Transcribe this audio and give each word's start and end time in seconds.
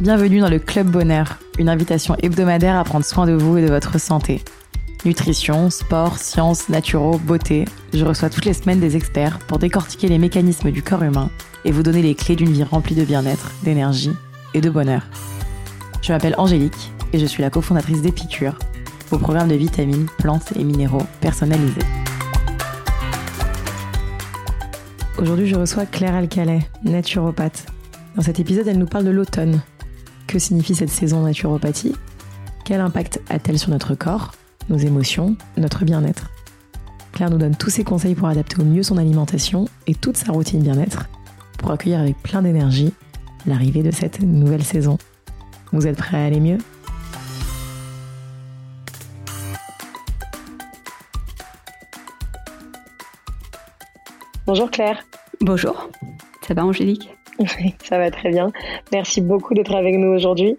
Bienvenue 0.00 0.40
dans 0.40 0.50
le 0.50 0.58
Club 0.58 0.88
Bonheur, 0.88 1.38
une 1.58 1.70
invitation 1.70 2.16
hebdomadaire 2.22 2.76
à 2.76 2.84
prendre 2.84 3.04
soin 3.04 3.24
de 3.24 3.32
vous 3.32 3.56
et 3.56 3.62
de 3.62 3.72
votre 3.72 3.98
santé. 3.98 4.42
Nutrition, 5.06 5.70
sport, 5.70 6.18
sciences, 6.18 6.68
naturaux, 6.68 7.16
beauté, 7.16 7.64
je 7.94 8.04
reçois 8.04 8.28
toutes 8.28 8.44
les 8.44 8.52
semaines 8.52 8.78
des 8.78 8.94
experts 8.94 9.38
pour 9.38 9.58
décortiquer 9.58 10.08
les 10.08 10.18
mécanismes 10.18 10.70
du 10.70 10.82
corps 10.82 11.02
humain 11.02 11.30
et 11.64 11.72
vous 11.72 11.82
donner 11.82 12.02
les 12.02 12.14
clés 12.14 12.36
d'une 12.36 12.52
vie 12.52 12.62
remplie 12.62 12.94
de 12.94 13.06
bien-être, 13.06 13.52
d'énergie 13.62 14.12
et 14.52 14.60
de 14.60 14.68
bonheur. 14.68 15.06
Je 16.02 16.12
m'appelle 16.12 16.34
Angélique 16.36 16.92
et 17.14 17.18
je 17.18 17.24
suis 17.24 17.42
la 17.42 17.48
cofondatrice 17.48 18.02
d'Épicure, 18.02 18.58
vos 19.08 19.18
programmes 19.18 19.48
de 19.48 19.54
vitamines, 19.54 20.08
plantes 20.18 20.52
et 20.58 20.64
minéraux 20.64 21.06
personnalisés. 21.22 21.86
Aujourd'hui, 25.16 25.46
je 25.46 25.56
reçois 25.56 25.86
Claire 25.86 26.16
Alcalet, 26.16 26.68
naturopathe. 26.84 27.64
Dans 28.14 28.22
cet 28.22 28.40
épisode, 28.40 28.68
elle 28.68 28.78
nous 28.78 28.84
parle 28.84 29.04
de 29.04 29.10
l'automne 29.10 29.62
que 30.26 30.38
signifie 30.38 30.74
cette 30.74 30.90
saison 30.90 31.22
naturopathie? 31.22 31.94
Quel 32.64 32.80
impact 32.80 33.20
a-t-elle 33.30 33.58
sur 33.58 33.70
notre 33.70 33.94
corps, 33.94 34.32
nos 34.68 34.76
émotions, 34.76 35.36
notre 35.56 35.84
bien-être? 35.84 36.30
Claire 37.12 37.30
nous 37.30 37.38
donne 37.38 37.56
tous 37.56 37.70
ses 37.70 37.84
conseils 37.84 38.14
pour 38.14 38.28
adapter 38.28 38.60
au 38.60 38.64
mieux 38.64 38.82
son 38.82 38.98
alimentation 38.98 39.66
et 39.86 39.94
toute 39.94 40.16
sa 40.16 40.32
routine 40.32 40.62
bien-être 40.62 41.08
pour 41.58 41.70
accueillir 41.70 42.00
avec 42.00 42.20
plein 42.22 42.42
d'énergie 42.42 42.92
l'arrivée 43.46 43.82
de 43.82 43.90
cette 43.90 44.20
nouvelle 44.20 44.64
saison. 44.64 44.98
Vous 45.72 45.86
êtes 45.86 45.96
prêts 45.96 46.18
à 46.18 46.24
aller 46.24 46.40
mieux? 46.40 46.58
Bonjour 54.46 54.70
Claire. 54.70 55.04
Bonjour. 55.40 55.90
Ça 56.46 56.54
va 56.54 56.64
Angélique? 56.64 57.15
Oui, 57.38 57.74
ça 57.82 57.98
va 57.98 58.10
très 58.10 58.30
bien. 58.30 58.52
Merci 58.92 59.20
beaucoup 59.20 59.54
d'être 59.54 59.74
avec 59.74 59.96
nous 59.96 60.08
aujourd'hui. 60.08 60.58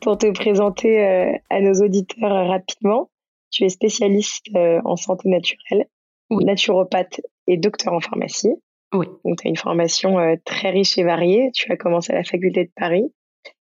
Pour 0.00 0.18
te 0.18 0.30
présenter 0.30 1.04
euh, 1.04 1.32
à 1.50 1.60
nos 1.60 1.74
auditeurs 1.74 2.32
euh, 2.32 2.44
rapidement, 2.44 3.10
tu 3.50 3.64
es 3.64 3.68
spécialiste 3.68 4.46
euh, 4.56 4.80
en 4.84 4.96
santé 4.96 5.28
naturelle, 5.28 5.86
naturopathe 6.30 7.20
et 7.46 7.56
docteur 7.56 7.92
en 7.92 8.00
pharmacie. 8.00 8.54
Oui. 8.94 9.06
Donc, 9.24 9.40
tu 9.40 9.46
as 9.46 9.50
une 9.50 9.56
formation 9.56 10.16
très 10.44 10.70
riche 10.70 10.98
et 10.98 11.02
variée. 11.02 11.50
Tu 11.54 11.70
as 11.72 11.76
commencé 11.76 12.12
à 12.12 12.16
la 12.16 12.24
faculté 12.24 12.64
de 12.64 12.70
Paris 12.76 13.04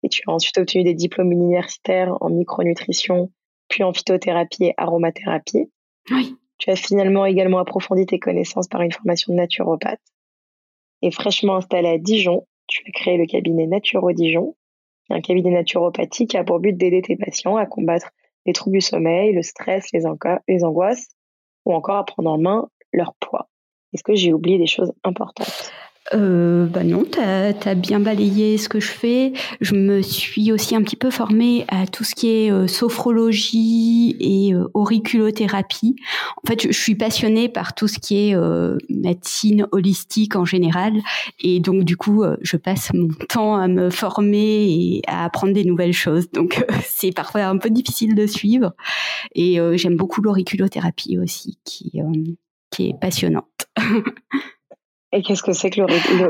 et 0.02 0.08
tu 0.08 0.22
as 0.26 0.32
ensuite 0.32 0.58
obtenu 0.58 0.84
des 0.84 0.94
diplômes 0.94 1.32
universitaires 1.32 2.14
en 2.20 2.28
micronutrition, 2.28 3.30
puis 3.68 3.82
en 3.82 3.92
phytothérapie 3.94 4.64
et 4.64 4.74
aromathérapie. 4.76 5.70
Oui. 6.10 6.36
Tu 6.58 6.70
as 6.70 6.76
finalement 6.76 7.24
également 7.24 7.58
approfondi 7.58 8.04
tes 8.06 8.18
connaissances 8.18 8.68
par 8.68 8.82
une 8.82 8.92
formation 8.92 9.32
de 9.32 9.38
naturopathe 9.38 10.00
et 11.02 11.10
fraîchement 11.10 11.56
installé 11.56 11.88
à 11.88 11.98
Dijon, 11.98 12.46
tu 12.66 12.82
as 12.88 12.92
créé 12.92 13.16
le 13.16 13.26
cabinet 13.26 13.66
Naturo 13.66 14.12
Dijon, 14.12 14.56
un 15.10 15.20
cabinet 15.20 15.50
naturopathique 15.50 16.30
qui 16.30 16.36
a 16.36 16.44
pour 16.44 16.60
but 16.60 16.76
d'aider 16.76 17.02
tes 17.02 17.16
patients 17.16 17.56
à 17.56 17.66
combattre 17.66 18.10
les 18.46 18.52
troubles 18.52 18.76
du 18.76 18.80
sommeil, 18.80 19.32
le 19.32 19.42
stress, 19.42 19.86
les, 19.92 20.02
les 20.48 20.64
angoisses, 20.64 21.08
ou 21.64 21.74
encore 21.74 21.96
à 21.96 22.04
prendre 22.04 22.30
en 22.30 22.38
main 22.38 22.68
leur 22.92 23.14
poids. 23.20 23.48
Est-ce 23.92 24.02
que 24.02 24.14
j'ai 24.14 24.32
oublié 24.32 24.58
des 24.58 24.66
choses 24.66 24.92
importantes? 25.04 25.72
Euh, 26.12 26.66
bah 26.66 26.84
non, 26.84 27.04
tu 27.10 27.18
as, 27.18 27.74
bien 27.74 27.98
balayé 27.98 28.58
ce 28.58 28.68
que 28.68 28.78
je 28.78 28.90
fais. 28.90 29.32
Je 29.60 29.74
me 29.74 30.02
suis 30.02 30.52
aussi 30.52 30.76
un 30.76 30.82
petit 30.82 30.96
peu 30.96 31.10
formée 31.10 31.64
à 31.68 31.86
tout 31.86 32.04
ce 32.04 32.14
qui 32.14 32.28
est 32.28 32.52
euh, 32.52 32.66
sophrologie 32.66 34.16
et 34.20 34.54
euh, 34.54 34.68
auriculothérapie. 34.74 35.96
En 36.42 36.46
fait, 36.46 36.62
je, 36.62 36.72
suis 36.72 36.94
passionnée 36.94 37.48
par 37.48 37.74
tout 37.74 37.88
ce 37.88 37.98
qui 37.98 38.28
est 38.28 38.36
euh, 38.36 38.76
médecine 38.90 39.66
holistique 39.72 40.36
en 40.36 40.44
général. 40.44 40.92
Et 41.40 41.60
donc, 41.60 41.84
du 41.84 41.96
coup, 41.96 42.22
je 42.42 42.56
passe 42.58 42.92
mon 42.92 43.08
temps 43.28 43.56
à 43.56 43.68
me 43.68 43.88
former 43.88 44.64
et 44.64 45.02
à 45.06 45.24
apprendre 45.24 45.54
des 45.54 45.64
nouvelles 45.64 45.94
choses. 45.94 46.30
Donc, 46.30 46.64
c'est 46.84 47.12
parfois 47.12 47.44
un 47.44 47.56
peu 47.56 47.70
difficile 47.70 48.14
de 48.14 48.26
suivre. 48.26 48.72
Et 49.34 49.58
j'aime 49.76 49.96
beaucoup 49.96 50.20
l'auriculothérapie 50.20 51.18
aussi, 51.18 51.58
qui 51.64 51.92
est 52.78 53.00
passionnante. 53.00 53.68
Et 55.14 55.22
qu'est-ce 55.22 55.44
que 55.44 55.52
c'est 55.52 55.70
que 55.70 55.80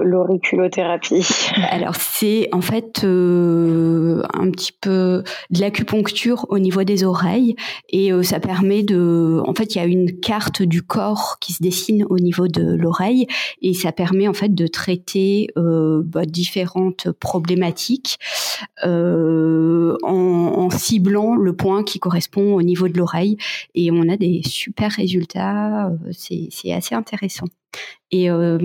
l'auriculothérapie? 0.04 1.26
Alors 1.70 1.94
c'est 1.96 2.50
en 2.52 2.60
fait 2.60 3.02
euh, 3.02 4.22
un 4.34 4.50
petit 4.50 4.72
peu 4.78 5.24
de 5.48 5.60
l'acupuncture 5.60 6.44
au 6.50 6.58
niveau 6.58 6.84
des 6.84 7.02
oreilles 7.02 7.56
et 7.88 8.12
euh, 8.12 8.22
ça 8.22 8.40
permet 8.40 8.82
de, 8.82 9.40
en 9.46 9.54
fait 9.54 9.74
il 9.74 9.78
y 9.78 9.80
a 9.80 9.86
une 9.86 10.20
carte 10.20 10.60
du 10.60 10.82
corps 10.82 11.38
qui 11.40 11.54
se 11.54 11.62
dessine 11.62 12.04
au 12.10 12.18
niveau 12.18 12.46
de 12.46 12.76
l'oreille 12.76 13.26
et 13.62 13.72
ça 13.72 13.90
permet 13.90 14.28
en 14.28 14.34
fait 14.34 14.54
de 14.54 14.66
traiter 14.66 15.48
euh, 15.56 16.02
bah, 16.04 16.26
différentes 16.26 17.10
problématiques 17.12 18.18
en, 18.82 19.96
en, 20.02 20.70
ciblant 20.70 21.36
le 21.36 21.56
point 21.56 21.84
qui 21.84 21.98
correspond 22.00 22.54
au 22.54 22.62
niveau 22.62 22.88
de 22.88 22.98
l'oreille 22.98 23.38
et 23.74 23.90
on 23.90 24.10
a 24.10 24.18
des 24.18 24.42
super 24.44 24.90
résultats. 24.92 25.90
C'est 26.12 26.72
assez 26.72 26.94
intéressant. 26.94 27.46
Et 28.10 28.30
euh, 28.30 28.58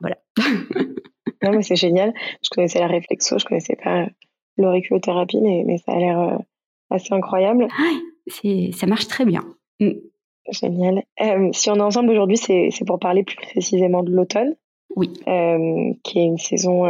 voilà. 0.00 0.16
non, 1.42 1.50
mais 1.52 1.62
c'est 1.62 1.76
génial. 1.76 2.14
Je 2.42 2.48
connaissais 2.50 2.80
la 2.80 2.86
réflexo, 2.86 3.38
je 3.38 3.44
connaissais 3.44 3.76
pas 3.76 4.06
l'auriculothérapie, 4.56 5.40
mais, 5.40 5.64
mais 5.66 5.78
ça 5.78 5.92
a 5.92 5.98
l'air 5.98 6.18
euh, 6.18 6.38
assez 6.90 7.12
incroyable. 7.12 7.68
Ah, 7.78 8.42
ça 8.72 8.86
marche 8.86 9.06
très 9.06 9.24
bien. 9.24 9.44
Mm. 9.80 9.90
Génial. 10.50 11.02
Euh, 11.20 11.50
si 11.52 11.70
on 11.70 11.76
est 11.76 11.80
ensemble 11.80 12.10
aujourd'hui, 12.10 12.36
c'est 12.36 12.70
pour 12.86 13.00
parler 13.00 13.24
plus 13.24 13.36
précisément 13.36 14.02
de 14.02 14.12
l'automne. 14.12 14.54
Oui. 14.94 15.12
qui 16.04 16.18
est 16.18 16.24
une 16.24 16.38
saison 16.38 16.84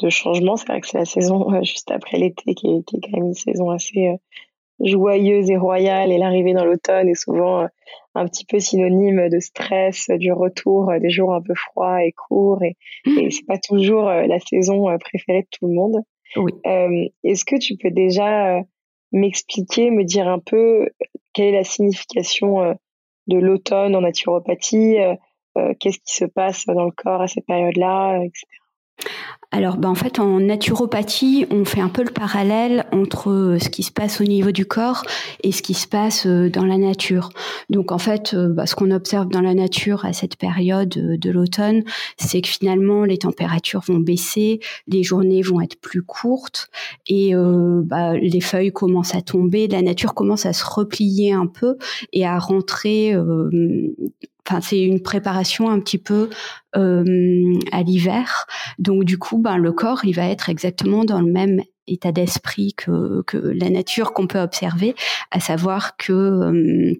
de 0.00 0.08
changement. 0.08 0.56
C'est 0.56 0.68
vrai 0.68 0.80
que 0.80 0.86
c'est 0.86 0.96
la 0.96 1.04
saison 1.04 1.62
juste 1.64 1.90
après 1.90 2.16
l'été 2.16 2.54
qui 2.54 2.82
qui 2.84 2.96
est, 2.96 3.00
quand 3.00 3.12
même 3.12 3.26
une 3.26 3.34
saison 3.34 3.68
assez 3.68 4.16
joyeuse 4.80 5.50
et 5.50 5.56
royale. 5.56 6.12
Et 6.12 6.18
l'arrivée 6.18 6.52
dans 6.52 6.64
l'automne 6.64 7.08
est 7.08 7.14
souvent 7.14 7.66
un 8.14 8.26
petit 8.26 8.44
peu 8.44 8.58
synonyme 8.58 9.28
de 9.28 9.40
stress, 9.40 10.08
du 10.10 10.32
retour 10.32 10.90
des 11.00 11.10
jours 11.10 11.34
un 11.34 11.42
peu 11.42 11.54
froids 11.54 12.04
et 12.04 12.12
courts 12.12 12.62
et, 12.62 12.76
mmh. 13.06 13.18
et 13.18 13.30
c'est 13.30 13.46
pas 13.46 13.58
toujours 13.58 14.08
euh, 14.08 14.26
la 14.26 14.40
saison 14.40 14.88
euh, 14.88 14.96
préférée 14.98 15.42
de 15.42 15.48
tout 15.50 15.66
le 15.66 15.74
monde. 15.74 15.96
Oui. 16.36 16.52
Euh, 16.66 17.08
est-ce 17.24 17.44
que 17.44 17.56
tu 17.56 17.76
peux 17.76 17.90
déjà 17.90 18.60
m'expliquer, 19.12 19.90
me 19.90 20.04
dire 20.04 20.28
un 20.28 20.40
peu 20.40 20.88
quelle 21.32 21.54
est 21.54 21.58
la 21.58 21.64
signification 21.64 22.76
de 23.26 23.38
l'automne 23.38 23.94
en 23.94 24.00
naturopathie, 24.00 24.96
qu'est-ce 25.78 25.98
qui 25.98 26.14
se 26.14 26.24
passe 26.24 26.66
dans 26.66 26.84
le 26.84 26.90
corps 26.90 27.22
à 27.22 27.28
cette 27.28 27.46
période-là, 27.46 28.18
etc 28.24 28.46
alors, 29.52 29.76
ben, 29.76 29.88
en 29.88 29.94
fait, 29.94 30.18
en 30.18 30.40
naturopathie, 30.40 31.46
on 31.50 31.64
fait 31.64 31.80
un 31.80 31.88
peu 31.88 32.02
le 32.02 32.10
parallèle 32.10 32.84
entre 32.92 33.30
euh, 33.30 33.58
ce 33.58 33.68
qui 33.68 33.84
se 33.84 33.92
passe 33.92 34.20
au 34.20 34.24
niveau 34.24 34.50
du 34.50 34.66
corps 34.66 35.02
et 35.42 35.52
ce 35.52 35.62
qui 35.62 35.74
se 35.74 35.86
passe 35.86 36.26
euh, 36.26 36.50
dans 36.50 36.64
la 36.64 36.76
nature. 36.76 37.30
Donc, 37.70 37.92
en 37.92 37.98
fait, 37.98 38.34
euh, 38.34 38.48
bah, 38.48 38.66
ce 38.66 38.74
qu'on 38.74 38.90
observe 38.90 39.28
dans 39.28 39.40
la 39.40 39.54
nature 39.54 40.04
à 40.04 40.12
cette 40.12 40.36
période 40.36 40.88
de 40.88 41.30
l'automne, 41.30 41.84
c'est 42.18 42.42
que 42.42 42.48
finalement, 42.48 43.04
les 43.04 43.18
températures 43.18 43.82
vont 43.86 43.98
baisser, 43.98 44.60
les 44.88 45.02
journées 45.02 45.42
vont 45.42 45.60
être 45.60 45.80
plus 45.80 46.02
courtes 46.02 46.68
et 47.06 47.34
bah, 47.34 48.14
les 48.14 48.40
feuilles 48.40 48.72
commencent 48.72 49.14
à 49.14 49.22
tomber, 49.22 49.68
la 49.68 49.82
nature 49.82 50.14
commence 50.14 50.46
à 50.46 50.52
se 50.52 50.64
replier 50.64 51.32
un 51.32 51.46
peu 51.46 51.76
et 52.12 52.26
à 52.26 52.38
rentrer 52.38 53.14
Enfin, 54.46 54.60
c'est 54.60 54.80
une 54.80 55.02
préparation 55.02 55.68
un 55.68 55.80
petit 55.80 55.98
peu 55.98 56.30
euh, 56.76 57.54
à 57.72 57.82
l'hiver. 57.82 58.46
Donc 58.78 59.04
du 59.04 59.18
coup, 59.18 59.38
ben 59.38 59.56
le 59.58 59.72
corps, 59.72 60.04
il 60.04 60.14
va 60.14 60.28
être 60.28 60.48
exactement 60.48 61.04
dans 61.04 61.20
le 61.20 61.30
même 61.30 61.62
état 61.88 62.12
d'esprit 62.12 62.74
que, 62.74 63.22
que 63.22 63.36
la 63.36 63.70
nature 63.70 64.12
qu'on 64.12 64.26
peut 64.26 64.40
observer, 64.40 64.94
à 65.30 65.40
savoir 65.40 65.96
que 65.96 66.12
euh, 66.12 66.94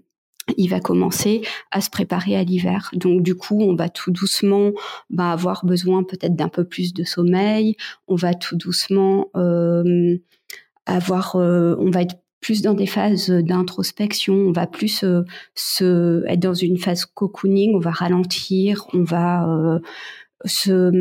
il 0.57 0.69
va 0.69 0.81
commencer 0.81 1.43
à 1.71 1.81
se 1.81 1.91
préparer 1.91 2.37
à 2.37 2.45
l'hiver. 2.45 2.91
Donc 2.95 3.23
du 3.23 3.35
coup, 3.35 3.61
on 3.61 3.75
va 3.75 3.89
tout 3.89 4.11
doucement 4.11 4.73
ben, 5.11 5.31
avoir 5.31 5.65
besoin 5.65 6.05
peut-être 6.05 6.37
d'un 6.37 6.49
peu 6.49 6.65
plus 6.65 6.95
de 6.95 7.05
sommeil. 7.05 7.77
On 8.07 8.15
va 8.15 8.35
tout 8.35 8.57
doucement 8.57 9.29
euh, 9.37 10.17
avoir, 10.87 11.37
euh, 11.37 11.75
on 11.81 11.91
va 11.91 12.03
être 12.03 12.17
plus 12.47 12.63
dans 12.63 12.75
des 12.75 12.87
phases 12.87 13.29
d'introspection, 13.29 14.35
on 14.35 14.53
va 14.53 14.69
plus 14.69 15.03
euh, 15.03 15.23
se, 15.57 16.25
être 16.29 16.39
dans 16.39 16.55
une 16.55 16.79
phase 16.79 17.05
cocooning, 17.05 17.75
on 17.75 17.81
va 17.81 17.91
ralentir, 17.91 18.87
on 18.93 19.03
va 19.03 19.49
euh, 19.49 19.81
se, 20.45 20.93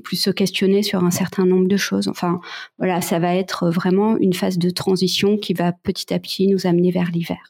plus 0.00 0.16
se 0.18 0.28
questionner 0.28 0.82
sur 0.82 1.02
un 1.02 1.10
certain 1.10 1.46
nombre 1.46 1.66
de 1.66 1.78
choses. 1.78 2.08
Enfin, 2.08 2.42
voilà, 2.76 3.00
ça 3.00 3.18
va 3.18 3.34
être 3.34 3.70
vraiment 3.70 4.18
une 4.18 4.34
phase 4.34 4.58
de 4.58 4.68
transition 4.68 5.38
qui 5.38 5.54
va 5.54 5.72
petit 5.72 6.12
à 6.12 6.18
petit 6.18 6.46
nous 6.46 6.66
amener 6.66 6.90
vers 6.90 7.10
l'hiver. 7.10 7.40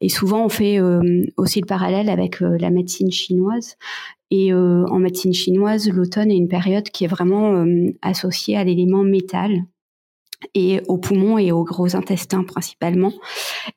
Et 0.00 0.08
souvent, 0.08 0.46
on 0.46 0.48
fait 0.48 0.80
euh, 0.80 1.26
aussi 1.36 1.60
le 1.60 1.66
parallèle 1.66 2.08
avec 2.08 2.40
la 2.40 2.70
médecine 2.70 3.12
chinoise. 3.12 3.76
Et 4.30 4.54
en 4.54 4.98
médecine 4.98 5.34
chinoise, 5.34 5.90
l'automne 5.90 6.30
est 6.30 6.36
une 6.36 6.48
période 6.48 6.88
qui 6.88 7.04
est 7.04 7.08
vraiment 7.08 7.64
associée 8.02 8.56
à 8.56 8.64
l'élément 8.64 9.02
métal 9.02 9.62
et 10.54 10.80
aux 10.88 10.98
poumons 10.98 11.38
et 11.38 11.52
aux 11.52 11.64
gros 11.64 11.96
intestins 11.96 12.44
principalement. 12.44 13.12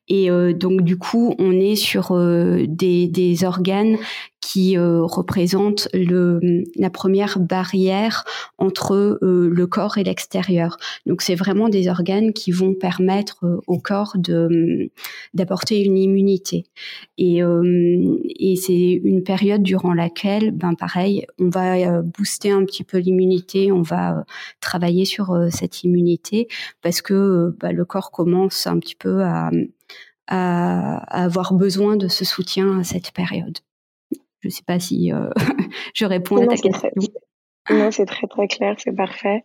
Et 0.08 0.30
euh, 0.30 0.54
donc 0.54 0.81
du 0.81 0.98
coup, 0.98 1.36
on 1.40 1.52
est 1.54 1.75
sur 1.75 2.12
euh, 2.12 2.66
des, 2.68 3.08
des, 3.08 3.44
organes 3.44 3.98
qui 4.42 4.78
euh, 4.78 5.04
représentent 5.04 5.88
le, 5.94 6.40
la 6.76 6.90
première 6.90 7.40
barrière 7.40 8.26
entre 8.58 9.20
le 9.22 9.66
corps 9.66 9.98
et 9.98 10.04
l'extérieur. 10.04 10.78
Donc 11.06 11.22
c'est 11.22 11.36
vraiment 11.36 11.70
des 11.70 11.88
organes 11.88 12.34
qui 12.34 12.52
vont 12.52 12.74
permettre 12.74 13.46
au 13.68 13.80
corps 13.80 14.14
de 14.18 14.92
d'apporter 15.34 15.84
une 15.84 15.98
immunité. 15.98 16.66
Et, 17.18 17.40
et 17.40 18.56
c'est 18.56 19.02
une 19.04 19.24
période 19.24 19.64
durant 19.64 19.94
laquelle, 19.94 20.52
ben 20.52 20.74
pareil, 20.74 21.26
on 21.40 21.50
va 21.50 22.02
booster 22.02 22.52
un 22.52 22.66
petit 22.66 22.84
peu 22.84 22.98
l'immunité, 22.98 23.72
on 23.72 23.82
va 23.82 24.26
travailler 24.60 25.06
sur 25.06 25.36
cette 25.52 25.84
immunité 25.84 26.48
parce 26.82 27.02
que 27.02 27.14
euh, 27.14 27.58
bah, 27.60 27.72
le 27.72 27.86
corps 27.86 28.12
commence 28.12 28.68
un 28.68 28.80
petit 28.80 28.96
peu 28.96 29.24
à, 29.24 29.50
avoir 30.28 31.54
besoin 31.54 31.98
de 31.98 32.08
ce 32.08 32.24
soutien 32.24 32.80
à 32.80 32.84
cette 32.86 33.12
période. 33.12 33.58
Je 34.42 34.48
ne 34.48 34.52
sais 34.52 34.64
pas 34.66 34.80
si 34.80 35.12
euh, 35.12 35.30
je 35.94 36.06
réponds 36.06 36.38
à 36.38 36.48
ta 36.48 36.58
question. 36.58 36.90
non, 37.70 37.92
c'est 37.92 38.06
très 38.06 38.28
très 38.28 38.48
clair, 38.48 38.76
c'est 38.78 38.96
parfait. 38.96 39.44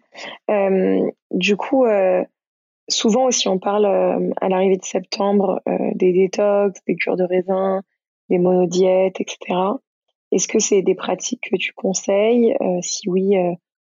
Euh, 0.51 1.09
du 1.31 1.57
coup, 1.57 1.85
souvent 2.89 3.27
aussi 3.27 3.49
on 3.49 3.59
parle 3.59 3.87
à 3.87 4.49
l'arrivée 4.49 4.79
de 4.79 4.85
septembre 4.85 5.61
des 5.95 6.13
détox, 6.13 6.81
des 6.87 6.97
cures 6.97 7.17
de 7.17 7.25
raisin, 7.25 7.83
des 8.31 8.39
monodiètes, 8.39 9.21
etc. 9.21 9.61
Est-ce 10.33 10.49
que 10.49 10.59
c'est 10.59 10.83
des 10.83 10.95
pratiques 10.95 11.49
que 11.51 11.57
tu 11.57 11.73
conseilles? 11.75 12.57
Si 12.83 13.09
oui, 13.09 13.37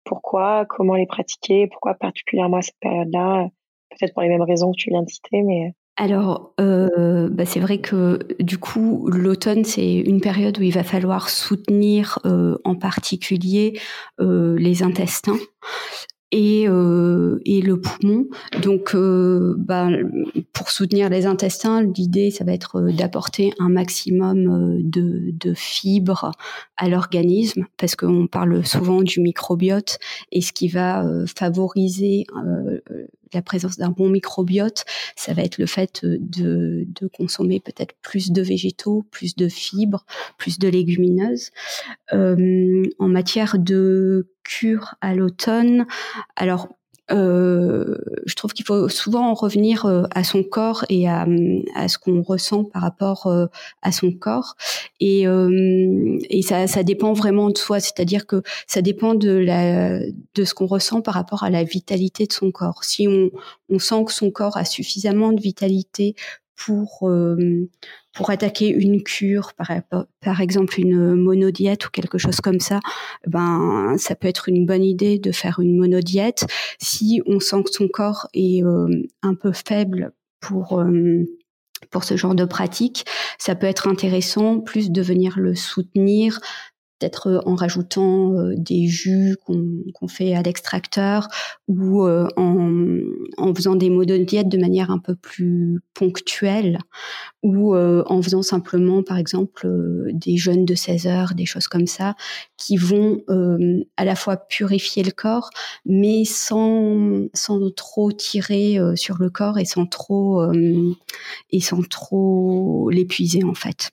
pourquoi, 0.04 0.64
comment 0.66 0.94
les 0.94 1.06
pratiquer, 1.06 1.66
pourquoi 1.66 1.94
particulièrement 1.94 2.58
à 2.58 2.62
cette 2.62 2.78
période-là, 2.80 3.48
peut-être 3.90 4.14
pour 4.14 4.22
les 4.22 4.28
mêmes 4.28 4.42
raisons 4.42 4.72
que 4.72 4.78
tu 4.78 4.90
viens 4.90 5.02
de 5.02 5.10
citer, 5.10 5.42
mais... 5.42 5.74
Alors, 5.96 6.54
euh, 6.60 7.28
bah 7.30 7.46
c'est 7.46 7.60
vrai 7.60 7.78
que 7.78 8.18
du 8.40 8.58
coup, 8.58 9.08
l'automne, 9.12 9.64
c'est 9.64 9.94
une 9.94 10.20
période 10.20 10.58
où 10.58 10.62
il 10.62 10.72
va 10.72 10.82
falloir 10.82 11.28
soutenir 11.30 12.18
euh, 12.26 12.56
en 12.64 12.74
particulier 12.74 13.78
euh, 14.20 14.56
les 14.58 14.82
intestins 14.82 15.38
et, 16.32 16.66
euh, 16.68 17.38
et 17.44 17.62
le 17.62 17.80
poumon. 17.80 18.26
Donc, 18.62 18.94
euh, 18.96 19.54
bah, 19.58 19.88
pour 20.52 20.70
soutenir 20.70 21.08
les 21.10 21.26
intestins, 21.26 21.82
l'idée, 21.82 22.30
ça 22.32 22.44
va 22.44 22.52
être 22.52 22.80
euh, 22.80 22.92
d'apporter 22.92 23.52
un 23.60 23.68
maximum 23.68 24.78
euh, 24.78 24.80
de, 24.82 25.30
de 25.32 25.54
fibres 25.54 26.32
à 26.76 26.88
l'organisme, 26.88 27.66
parce 27.78 27.94
qu'on 27.96 28.26
parle 28.26 28.66
souvent 28.66 29.02
du 29.02 29.20
microbiote, 29.20 29.98
et 30.32 30.40
ce 30.40 30.52
qui 30.52 30.68
va 30.68 31.04
favoriser 31.36 32.26
la 33.34 33.42
présence 33.42 33.76
d'un 33.76 33.90
bon 33.90 34.08
microbiote, 34.08 34.84
ça 35.16 35.32
va 35.34 35.42
être 35.42 35.58
le 35.58 35.66
fait 35.66 36.04
de, 36.04 36.84
de 36.86 37.06
consommer 37.08 37.60
peut-être 37.60 37.94
plus 38.02 38.30
de 38.30 38.42
végétaux, 38.42 39.04
plus 39.10 39.36
de 39.36 39.48
fibres, 39.48 40.04
plus 40.38 40.58
de 40.58 40.68
légumineuses. 40.68 41.50
Euh, 42.12 42.82
en 42.98 43.08
matière 43.08 43.58
de 43.58 44.28
cure 44.42 44.94
à 45.00 45.14
l'automne, 45.14 45.86
alors 46.36 46.64
euh, 46.64 46.83
je 47.10 48.34
trouve 48.34 48.52
qu'il 48.52 48.64
faut 48.64 48.88
souvent 48.88 49.34
revenir 49.34 49.86
euh, 49.86 50.04
à 50.14 50.24
son 50.24 50.42
corps 50.42 50.84
et 50.88 51.08
à, 51.08 51.26
à 51.74 51.88
ce 51.88 51.98
qu'on 51.98 52.22
ressent 52.22 52.64
par 52.64 52.82
rapport 52.82 53.26
euh, 53.26 53.46
à 53.82 53.92
son 53.92 54.12
corps. 54.12 54.56
Et, 55.00 55.24
et 55.24 56.42
ça, 56.42 56.66
ça, 56.66 56.82
dépend 56.82 57.12
vraiment 57.12 57.50
de 57.50 57.58
soi, 57.58 57.80
c'est-à-dire 57.80 58.26
que 58.26 58.42
ça 58.66 58.80
dépend 58.80 59.14
de, 59.14 59.30
la, 59.30 59.98
de 60.00 60.44
ce 60.44 60.54
qu'on 60.54 60.66
ressent 60.66 61.02
par 61.02 61.14
rapport 61.14 61.42
à 61.42 61.50
la 61.50 61.62
vitalité 61.62 62.26
de 62.26 62.32
son 62.32 62.50
corps. 62.50 62.84
Si 62.84 63.06
on, 63.06 63.30
on 63.68 63.78
sent 63.78 64.04
que 64.06 64.12
son 64.12 64.30
corps 64.30 64.56
a 64.56 64.64
suffisamment 64.64 65.32
de 65.32 65.40
vitalité 65.40 66.14
pour 66.56 67.08
pour 68.14 68.30
attaquer 68.30 68.68
une 68.68 69.02
cure, 69.02 69.52
par, 69.54 69.70
par 70.20 70.40
exemple 70.40 70.80
une 70.80 71.14
monodiète 71.14 71.86
ou 71.86 71.90
quelque 71.90 72.16
chose 72.16 72.40
comme 72.40 72.60
ça, 72.60 72.80
ben 73.26 73.96
ça 73.98 74.14
peut 74.14 74.28
être 74.28 74.48
une 74.48 74.64
bonne 74.64 74.84
idée 74.84 75.18
de 75.18 75.32
faire 75.32 75.58
une 75.58 75.76
monodiète. 75.76 76.46
Si 76.80 77.20
on 77.26 77.40
sent 77.40 77.64
que 77.64 77.72
son 77.72 77.88
corps 77.88 78.28
est 78.32 78.62
euh, 78.64 78.88
un 79.22 79.34
peu 79.34 79.52
faible 79.52 80.12
pour 80.40 80.78
euh, 80.78 81.24
pour 81.90 82.04
ce 82.04 82.16
genre 82.16 82.34
de 82.34 82.44
pratique, 82.44 83.04
ça 83.38 83.54
peut 83.54 83.66
être 83.66 83.88
intéressant 83.88 84.60
plus 84.60 84.90
de 84.90 85.02
venir 85.02 85.34
le 85.36 85.54
soutenir 85.54 86.40
peut-être 87.04 87.28
euh, 87.28 87.40
en 87.46 87.54
rajoutant 87.54 88.32
euh, 88.32 88.54
des 88.56 88.86
jus 88.86 89.36
qu'on 89.44 90.08
fait 90.08 90.34
à 90.34 90.42
l'extracteur 90.42 91.28
ou 91.68 92.04
euh, 92.04 92.26
en, 92.36 92.98
en, 93.36 93.54
faisant 93.54 93.76
des 93.76 93.90
modes 93.90 94.08
de 94.08 94.16
diète 94.18 94.48
de 94.48 94.58
manière 94.58 94.90
un 94.90 94.98
peu 94.98 95.14
plus 95.14 95.80
ponctuelle 95.94 96.78
ou 97.42 97.76
en 97.76 98.22
faisant 98.22 98.42
simplement 98.42 99.02
par 99.02 99.18
exemple 99.18 99.68
des 100.12 100.36
jeûnes 100.36 100.64
de 100.64 100.74
16 100.74 101.06
heures, 101.06 101.34
des 101.34 101.44
choses 101.46 101.68
comme 101.68 101.86
ça 101.86 102.14
qui 102.56 102.76
vont 102.76 103.22
à 103.96 104.04
la 104.04 104.14
fois 104.14 104.36
purifier 104.36 105.02
le 105.02 105.10
corps 105.10 105.50
mais 105.84 106.24
sans, 106.24 107.26
sans 107.34 107.70
trop 107.70 108.12
tirer 108.12 108.78
sur 108.94 109.18
le 109.18 109.28
corps 109.30 109.58
et 109.58 109.66
sans 109.66 109.86
trop 109.86 110.42
et 111.50 111.60
sans 111.60 111.82
trop 111.82 112.88
l'épuiser 112.90 113.44
en 113.44 113.54
fait. 113.54 113.90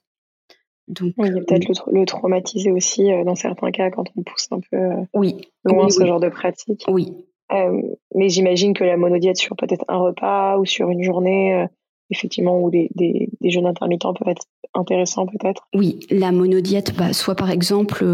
Donc, 0.91 1.13
il 1.17 1.25
y 1.25 1.29
a 1.29 1.41
peut-être 1.41 1.67
le, 1.67 1.99
le, 1.99 2.05
traumatiser 2.05 2.71
aussi 2.71 3.11
euh, 3.11 3.23
dans 3.23 3.35
certains 3.35 3.71
cas 3.71 3.89
quand 3.89 4.05
on 4.17 4.23
pousse 4.23 4.47
un 4.51 4.59
peu 4.59 4.77
euh, 4.77 5.05
oui. 5.13 5.37
loin 5.63 5.89
ce 5.89 6.05
genre 6.05 6.19
de 6.19 6.29
pratique. 6.29 6.83
Oui. 6.87 7.13
Euh, 7.51 7.81
mais 8.15 8.29
j'imagine 8.29 8.73
que 8.73 8.83
la 8.83 8.97
monodiète 8.97 9.37
sur 9.37 9.55
peut-être 9.55 9.85
un 9.87 9.97
repas 9.97 10.57
ou 10.57 10.65
sur 10.65 10.89
une 10.89 11.03
journée, 11.03 11.65
effectivement, 12.09 12.61
où 12.61 12.69
des, 12.69 12.89
des, 12.95 13.29
des, 13.41 13.49
jeûnes 13.49 13.65
intermittents 13.65 14.13
peuvent 14.13 14.29
être 14.29 14.45
intéressants 14.73 15.25
peut-être. 15.25 15.67
Oui, 15.73 15.99
la 16.09 16.31
monodiète, 16.31 16.95
bah, 16.95 17.11
soit 17.11 17.35
par 17.35 17.51
exemple 17.51 18.05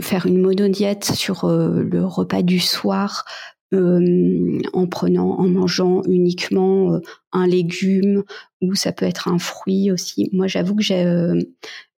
faire 0.00 0.24
une 0.24 0.40
monodiète 0.40 1.04
sur 1.04 1.46
le 1.46 2.04
repas 2.04 2.40
du 2.40 2.58
soir 2.58 3.24
euh, 3.72 4.60
en 4.72 4.88
prenant, 4.88 5.38
en 5.38 5.46
mangeant 5.46 6.02
uniquement 6.08 6.94
euh, 6.94 7.00
un 7.30 7.46
légume 7.46 8.24
ou 8.60 8.74
ça 8.74 8.90
peut 8.90 9.06
être 9.06 9.28
un 9.28 9.38
fruit 9.38 9.92
aussi. 9.92 10.28
Moi, 10.32 10.48
j'avoue 10.48 10.74
que 10.74 10.92
euh, 10.92 11.40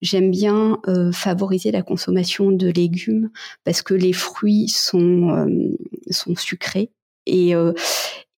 j'aime 0.01 0.31
bien 0.31 0.79
favoriser 1.13 1.71
la 1.71 1.81
consommation 1.81 2.51
de 2.51 2.67
légumes 2.67 3.29
parce 3.63 3.81
que 3.81 3.93
les 3.93 4.13
fruits 4.13 4.67
sont 4.67 5.47
sont 6.09 6.35
sucrés 6.35 6.91
et 7.25 7.53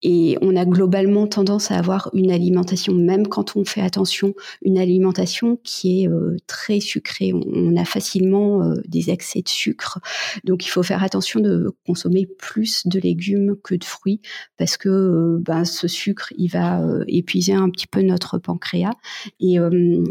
et 0.04 0.38
on 0.42 0.56
a 0.58 0.66
globalement 0.66 1.28
tendance 1.28 1.72
à 1.72 1.78
avoir 1.78 2.10
une 2.14 2.30
alimentation, 2.30 2.94
même 2.94 3.28
quand 3.28 3.56
on 3.56 3.64
fait 3.64 3.82
attention, 3.82 4.34
une 4.62 4.78
alimentation 4.78 5.58
qui 5.64 6.04
est 6.04 6.10
euh, 6.10 6.36
très 6.46 6.82
sucrée. 6.82 7.32
On, 7.34 7.76
a 7.78 7.86
facilement 7.86 8.62
euh, 8.62 8.76
des 8.86 9.10
excès 9.10 9.42
de 9.42 9.48
sucre. 9.48 10.00
Donc 10.44 10.66
il 10.66 10.70
faut 10.70 10.84
faire 10.84 11.04
attention 11.04 11.40
de 11.40 11.72
consommer 11.88 12.28
plus 12.38 12.86
de 12.86 13.00
légumes 13.00 13.56
que 13.64 13.76
de 13.76 13.84
fruits 13.84 14.22
parce 14.58 14.78
que 14.78 14.90
euh, 14.90 15.38
ben, 15.40 15.64
ce 15.64 15.88
sucre, 15.88 16.34
il 16.38 16.50
va 16.50 16.82
épuiser 17.08 17.54
un 17.54 17.70
petit 17.70 17.88
peu 17.88 18.02
notre 18.02 18.38
pancréas. 18.38 18.94
Et 19.40 19.58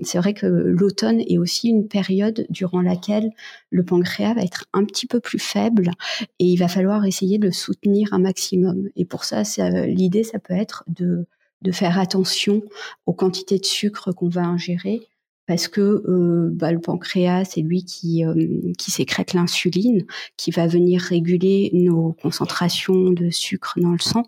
c'est 0.03 0.19
vrai 0.19 0.33
que 0.33 0.47
l'automne 0.47 1.21
est 1.21 1.39
aussi 1.39 1.69
une 1.69 1.87
période 1.87 2.47
durant 2.49 2.81
laquelle 2.81 3.31
le 3.71 3.85
pancréas 3.85 4.35
va 4.35 4.43
être 4.43 4.67
un 4.73 4.85
petit 4.85 5.07
peu 5.07 5.21
plus 5.21 5.39
faible 5.39 5.91
et 6.39 6.45
il 6.45 6.57
va 6.57 6.69
falloir 6.69 7.05
essayer 7.05 7.39
de 7.39 7.47
le 7.47 7.53
soutenir 7.53 8.09
un 8.13 8.19
maximum. 8.19 8.89
Et 8.97 9.05
pour 9.05 9.25
ça, 9.25 9.45
l'idée, 9.87 10.25
ça 10.25 10.39
peut 10.39 10.55
être 10.55 10.85
de, 10.89 11.27
de 11.63 11.73
faire 11.73 11.99
attention 11.99 12.63
aux 13.07 13.13
quantités 13.13 13.59
de 13.59 13.65
sucre 13.65 14.13
qu'on 14.13 14.29
va 14.29 14.43
ingérer 14.43 15.09
parce 15.47 15.69
que 15.69 15.81
euh, 15.81 16.51
bah, 16.53 16.73
le 16.73 16.81
pancréas, 16.81 17.45
c'est 17.45 17.63
lui 17.63 17.85
qui, 17.85 18.25
euh, 18.25 18.73
qui 18.79 18.91
sécrète 18.91 19.35
l'insuline, 19.35 20.07
qui 20.37 20.51
va 20.51 20.67
venir 20.67 21.01
réguler 21.01 21.71
nos 21.75 22.13
concentrations 22.13 23.11
de 23.11 23.31
sucre 23.31 23.75
dans 23.77 23.91
le 23.91 23.99
sang, 23.99 24.23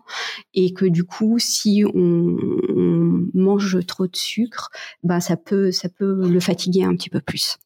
et 0.53 0.73
que 0.73 0.85
du 0.85 1.03
coup, 1.03 1.39
si 1.39 1.83
on, 1.93 2.37
mange 3.33 3.85
trop 3.85 4.07
de 4.07 4.15
sucre, 4.15 4.69
ben 5.03 5.19
ça 5.19 5.37
peut 5.37 5.71
ça 5.71 5.89
peut 5.89 6.29
le 6.29 6.39
fatiguer 6.39 6.83
un 6.83 6.95
petit 6.95 7.09
peu 7.09 7.21
plus. 7.21 7.57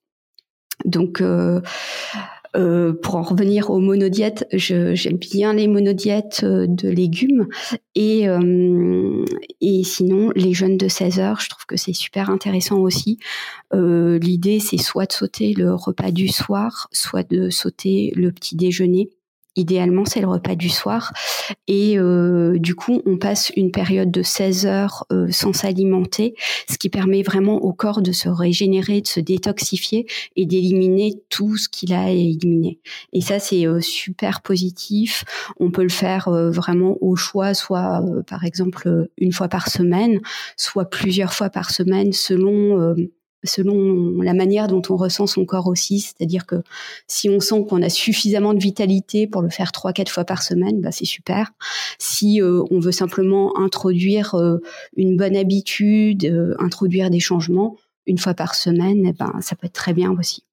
Donc, 0.85 1.19
euh, 1.19 1.61
euh, 2.55 2.93
pour 2.93 3.15
en 3.15 3.21
revenir 3.21 3.69
aux 3.69 3.79
monodiètes, 3.79 4.47
j'aime 4.51 5.17
bien 5.17 5.53
les 5.53 5.67
monodiètes 5.67 6.41
euh, 6.43 6.65
de 6.67 6.89
légumes 6.89 7.47
et, 7.95 8.27
et 9.61 9.83
sinon 9.83 10.31
les 10.35 10.53
jeûnes 10.53 10.77
de 10.77 10.87
16 10.87 11.19
heures, 11.19 11.39
je 11.41 11.49
trouve 11.49 11.65
que 11.65 11.75
c'est 11.75 11.93
super 11.93 12.29
intéressant 12.29 12.79
aussi. 12.79 13.19
L'idée 13.73 14.59
c'est 14.59 14.77
soit 14.77 15.07
de 15.07 15.11
sauter 15.11 15.53
le 15.53 15.73
repas 15.73 16.11
du 16.11 16.29
soir, 16.29 16.87
soit 16.91 17.29
de 17.29 17.49
sauter 17.49 18.13
le 18.15 18.31
petit 18.31 18.55
déjeuner 18.55 19.09
idéalement, 19.59 20.05
c'est 20.05 20.21
le 20.21 20.27
repas 20.27 20.55
du 20.55 20.69
soir. 20.69 21.13
Et 21.67 21.99
euh, 21.99 22.57
du 22.57 22.75
coup, 22.75 23.01
on 23.05 23.17
passe 23.17 23.51
une 23.55 23.71
période 23.71 24.11
de 24.11 24.23
16 24.23 24.65
heures 24.65 25.05
euh, 25.11 25.27
sans 25.31 25.53
s'alimenter, 25.53 26.35
ce 26.69 26.77
qui 26.77 26.89
permet 26.89 27.21
vraiment 27.21 27.57
au 27.57 27.73
corps 27.73 28.01
de 28.01 28.11
se 28.11 28.29
régénérer, 28.29 29.01
de 29.01 29.07
se 29.07 29.19
détoxifier 29.19 30.07
et 30.35 30.45
d'éliminer 30.45 31.15
tout 31.29 31.57
ce 31.57 31.69
qu'il 31.69 31.93
a 31.93 32.03
à 32.03 32.09
éliminer. 32.09 32.79
Et 33.13 33.21
ça, 33.21 33.39
c'est 33.39 33.67
euh, 33.67 33.81
super 33.81 34.41
positif. 34.41 35.25
On 35.59 35.71
peut 35.71 35.83
le 35.83 35.89
faire 35.89 36.29
vraiment 36.29 36.97
au 37.01 37.15
choix, 37.15 37.53
soit 37.53 38.03
par 38.27 38.45
exemple 38.45 39.07
une 39.17 39.31
fois 39.31 39.47
par 39.47 39.69
semaine, 39.69 40.19
soit 40.55 40.89
plusieurs 40.89 41.33
fois 41.33 41.49
par 41.49 41.71
semaine 41.71 42.13
selon 42.13 42.95
selon 43.43 44.21
la 44.21 44.33
manière 44.33 44.67
dont 44.67 44.81
on 44.89 44.95
ressent 44.95 45.27
son 45.27 45.45
corps 45.45 45.67
aussi. 45.67 45.99
C'est-à-dire 45.99 46.45
que 46.45 46.63
si 47.07 47.29
on 47.29 47.39
sent 47.39 47.65
qu'on 47.67 47.81
a 47.81 47.89
suffisamment 47.89 48.53
de 48.53 48.59
vitalité 48.59 49.27
pour 49.27 49.41
le 49.41 49.49
faire 49.49 49.71
trois, 49.71 49.93
quatre 49.93 50.09
fois 50.09 50.25
par 50.25 50.43
semaine, 50.43 50.81
bah 50.81 50.91
c'est 50.91 51.05
super. 51.05 51.51
Si 51.97 52.41
euh, 52.41 52.63
on 52.71 52.79
veut 52.79 52.91
simplement 52.91 53.57
introduire 53.57 54.35
euh, 54.35 54.57
une 54.95 55.17
bonne 55.17 55.35
habitude, 55.35 56.25
euh, 56.25 56.55
introduire 56.59 57.09
des 57.09 57.19
changements 57.19 57.75
une 58.05 58.17
fois 58.17 58.33
par 58.33 58.55
semaine, 58.55 59.05
eh 59.05 59.13
ben 59.13 59.33
ça 59.41 59.55
peut 59.55 59.67
être 59.67 59.73
très 59.73 59.93
bien 59.93 60.11
aussi. 60.17 60.43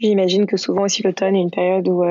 J'imagine 0.00 0.46
que 0.46 0.56
souvent 0.56 0.84
aussi 0.84 1.02
l'automne 1.02 1.34
est 1.34 1.40
une 1.40 1.50
période 1.50 1.88
où 1.88 2.02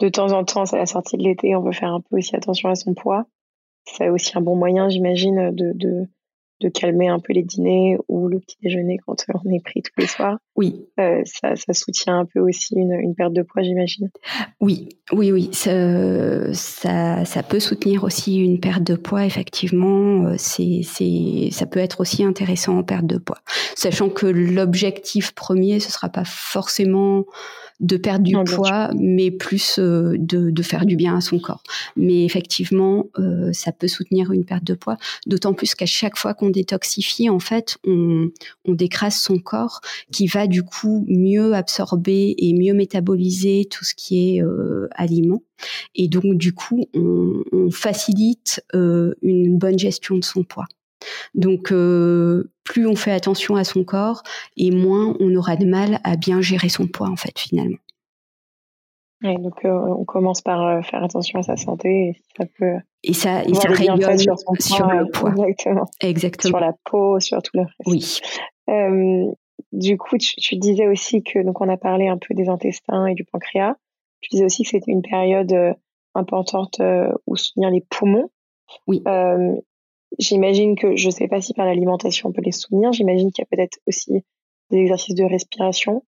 de 0.00 0.08
temps 0.08 0.32
en 0.32 0.44
temps, 0.44 0.66
c'est 0.66 0.78
la 0.78 0.86
sortie 0.86 1.16
de 1.16 1.22
l'été, 1.22 1.54
on 1.54 1.62
veut 1.62 1.72
faire 1.72 1.92
un 1.92 2.00
peu 2.00 2.16
aussi 2.16 2.34
attention 2.34 2.68
à 2.68 2.74
son 2.74 2.94
poids. 2.94 3.26
C'est 3.84 4.08
aussi 4.08 4.36
un 4.36 4.40
bon 4.40 4.56
moyen, 4.56 4.88
j'imagine, 4.88 5.50
de 5.52 6.08
calmer 6.68 7.08
un 7.08 7.18
peu 7.18 7.32
les 7.32 7.42
dîners 7.42 7.96
ou 8.08 8.28
le 8.28 8.38
petit 8.40 8.56
déjeuner 8.62 8.98
quand 9.06 9.16
on 9.44 9.50
est 9.50 9.62
pris 9.62 9.82
tous 9.82 9.92
les 9.98 10.06
soirs. 10.06 10.38
Oui. 10.56 10.86
Euh, 11.00 11.22
ça, 11.24 11.54
soutient 11.72 12.20
un 12.20 12.24
peu 12.24 12.40
aussi 12.40 12.74
une, 12.76 13.14
perte 13.14 13.32
de 13.32 13.42
poids, 13.42 13.62
j'imagine. 13.62 14.10
Oui, 14.60 14.88
oui, 15.12 15.32
oui. 15.32 15.48
Ça, 15.52 16.52
ça, 17.24 17.42
peut 17.42 17.60
soutenir 17.60 18.04
aussi 18.04 18.36
une 18.36 18.60
perte 18.60 18.82
de 18.82 18.94
poids, 18.94 19.24
effectivement. 19.24 20.26
Euh, 20.26 20.34
c'est, 20.36 20.80
c'est, 20.84 21.48
ça 21.50 21.66
peut 21.66 21.80
être 21.80 22.00
aussi 22.00 22.24
intéressant 22.24 22.78
en 22.78 22.82
perte 22.82 23.06
de 23.06 23.18
poids. 23.18 23.38
Sachant 23.74 24.10
que 24.10 24.26
l'objectif 24.26 25.32
premier, 25.32 25.80
ce 25.80 25.90
sera 25.90 26.08
pas 26.08 26.24
forcément 26.24 27.24
de 27.82 27.96
perdre 27.96 28.24
du 28.24 28.36
poids, 28.54 28.90
mais 28.94 29.30
plus 29.30 29.78
euh, 29.78 30.14
de, 30.16 30.62
faire 30.62 30.86
du 30.86 30.96
bien 30.96 31.16
à 31.16 31.20
son 31.20 31.38
corps. 31.38 31.62
Mais 31.96 32.24
effectivement, 32.24 33.06
euh, 33.18 33.52
ça 33.52 33.72
peut 33.72 33.88
soutenir 33.88 34.30
une 34.30 34.44
perte 34.44 34.64
de 34.64 34.74
poids, 34.74 34.96
d'autant 35.26 35.52
plus 35.52 35.74
qu'à 35.74 35.86
chaque 35.86 36.16
fois 36.16 36.32
qu'on 36.32 36.50
détoxifie, 36.50 37.28
en 37.28 37.40
fait, 37.40 37.76
on, 37.84 38.30
on 38.64 38.72
décrase 38.72 39.16
son 39.16 39.38
corps, 39.38 39.80
qui 40.12 40.28
va 40.28 40.46
du 40.46 40.62
coup 40.62 41.04
mieux 41.08 41.54
absorber 41.54 42.34
et 42.38 42.54
mieux 42.54 42.72
métaboliser 42.72 43.66
tout 43.68 43.84
ce 43.84 43.94
qui 43.94 44.36
est 44.36 44.42
euh, 44.42 44.88
aliment. 44.92 45.42
Et 45.94 46.08
donc, 46.08 46.36
du 46.36 46.54
coup, 46.54 46.86
on, 46.94 47.42
on 47.52 47.70
facilite 47.70 48.64
une 48.72 49.58
bonne 49.58 49.78
gestion 49.78 50.16
de 50.16 50.24
son 50.24 50.44
poids. 50.44 50.66
Donc, 51.34 51.72
euh, 51.72 52.50
plus 52.64 52.86
on 52.86 52.96
fait 52.96 53.12
attention 53.12 53.56
à 53.56 53.64
son 53.64 53.84
corps 53.84 54.22
et 54.56 54.70
moins 54.70 55.16
on 55.20 55.34
aura 55.34 55.56
de 55.56 55.66
mal 55.66 56.00
à 56.04 56.16
bien 56.16 56.40
gérer 56.40 56.68
son 56.68 56.86
poids, 56.86 57.08
en 57.08 57.16
fait, 57.16 57.38
finalement. 57.38 57.78
donc, 59.22 59.64
euh, 59.64 59.70
on 59.70 60.04
commence 60.04 60.42
par 60.42 60.66
euh, 60.66 60.82
faire 60.82 61.02
attention 61.02 61.38
à 61.38 61.42
sa 61.42 61.56
santé 61.56 61.88
et 61.88 62.16
ça 62.36 62.44
peut. 62.58 62.76
Et 63.02 63.14
ça, 63.14 63.44
et 63.44 63.54
ça 63.54 63.68
rayonne 63.68 64.18
sur, 64.18 64.38
son 64.38 64.54
sur 64.58 64.86
le 64.86 65.10
poids. 65.10 65.30
Exactement. 65.30 65.86
Exactement. 66.00 66.50
Sur 66.50 66.60
la 66.60 66.74
peau, 66.84 67.20
sur 67.20 67.42
tout 67.42 67.52
le 67.54 67.62
reste. 67.62 67.80
Oui. 67.86 68.20
du 69.72 69.98
coup, 69.98 70.16
tu, 70.18 70.56
disais 70.56 70.86
aussi 70.86 71.22
que, 71.22 71.42
donc, 71.42 71.60
on 71.60 71.68
a 71.68 71.76
parlé 71.76 72.08
un 72.08 72.18
peu 72.18 72.34
des 72.34 72.48
intestins 72.48 73.06
et 73.06 73.14
du 73.14 73.24
pancréas. 73.24 73.76
Tu 74.20 74.28
disais 74.30 74.44
aussi 74.44 74.62
que 74.62 74.70
c'était 74.70 74.92
une 74.92 75.02
période 75.02 75.52
importante 76.14 76.80
où 77.26 77.36
soutenir 77.36 77.70
les 77.70 77.80
poumons. 77.80 78.30
Oui. 78.86 79.02
J'imagine 80.18 80.76
que, 80.76 80.96
je 80.96 81.06
ne 81.06 81.10
sais 81.10 81.28
pas 81.28 81.40
si 81.40 81.54
par 81.54 81.66
l'alimentation 81.66 82.28
on 82.28 82.32
peut 82.32 82.42
les 82.42 82.52
soutenir, 82.52 82.92
j'imagine 82.92 83.32
qu'il 83.32 83.42
y 83.42 83.46
a 83.50 83.56
peut-être 83.56 83.78
aussi 83.86 84.22
des 84.70 84.78
exercices 84.78 85.14
de 85.14 85.24
respiration 85.24 86.02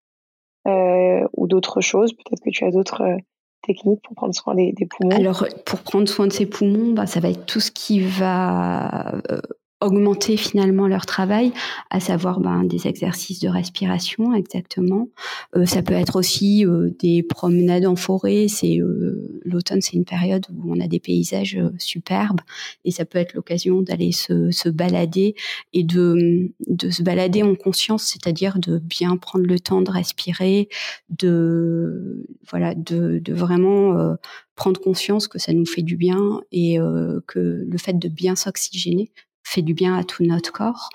euh, 0.66 1.26
ou 1.34 1.46
d'autres 1.46 1.80
choses. 1.80 2.12
Peut-être 2.12 2.42
que 2.42 2.50
tu 2.50 2.64
as 2.64 2.70
d'autres 2.70 3.02
euh, 3.02 3.16
techniques 3.62 4.00
pour 4.02 4.14
prendre 4.14 4.34
soin 4.34 4.54
des, 4.54 4.75
poumons. 4.90 5.16
Alors, 5.16 5.46
pour 5.64 5.80
prendre 5.80 6.08
soin 6.08 6.26
de 6.26 6.32
ses 6.32 6.46
poumons, 6.46 6.92
bah, 6.92 7.06
ça 7.06 7.20
va 7.20 7.30
être 7.30 7.46
tout 7.46 7.61
ce 7.61 7.70
qui 7.70 8.00
va 8.00 9.14
euh, 9.30 9.40
augmenter 9.85 10.37
finalement 10.37 10.88
leur 10.88 11.07
travail, 11.07 11.53
à 11.91 12.00
savoir 12.00 12.41
ben, 12.41 12.64
des 12.64 12.87
exercices 12.87 13.41
de 13.41 13.49
respiration 13.49 14.35
exactement. 14.35 15.09
Euh, 15.57 15.67
ça 15.67 15.83
peut 15.83 15.95
être 15.95 16.17
aussi 16.17 16.67
euh, 16.67 16.91
des 16.99 17.23
promenades 17.23 17.87
en 17.87 17.97
forêt. 17.97 18.47
C'est 18.49 18.79
euh, 18.81 19.41
l'automne, 19.45 19.81
c'est 19.81 19.97
une 19.97 20.05
période 20.05 20.47
où 20.53 20.73
on 20.73 20.81
a 20.81 20.87
des 20.87 21.00
paysages 21.00 21.59
superbes 21.79 22.41
et 22.85 22.91
ça 22.91 23.05
peut 23.05 23.19
être 23.19 23.35
l'occasion 23.35 23.83
d'aller 23.83 24.12
se, 24.12 24.69
balader 24.69 25.35
et 25.73 25.85
de, 25.85 26.50
se 26.91 27.03
balader 27.03 27.43
en 27.43 27.55
conscience, 27.55 28.05
c'est-à-dire 28.05 28.59
de 28.59 28.79
bien 28.79 29.17
prendre 29.17 29.47
le 29.47 29.61
temps 29.61 29.83
de 29.83 29.91
respirer, 29.91 30.69
de 31.11 32.26
voilà, 32.49 32.75
de 32.75 33.33
vraiment 33.33 34.17
prendre 34.57 34.81
conscience 34.81 35.29
que 35.29 35.38
ça 35.38 35.53
nous 35.53 35.67
fait 35.67 35.83
du 35.83 35.97
bien 35.97 36.41
et 36.53 36.79
que 37.26 37.64
le 37.69 37.79
fait 37.79 37.99
de 37.99 38.09
bien 38.09 38.37
s'oxygéner 38.37 39.11
fait 39.54 39.62
du 39.62 39.75
bien 39.75 39.96
à 39.96 40.04
tout 40.04 40.25
notre 40.25 40.52
corps. 40.52 40.90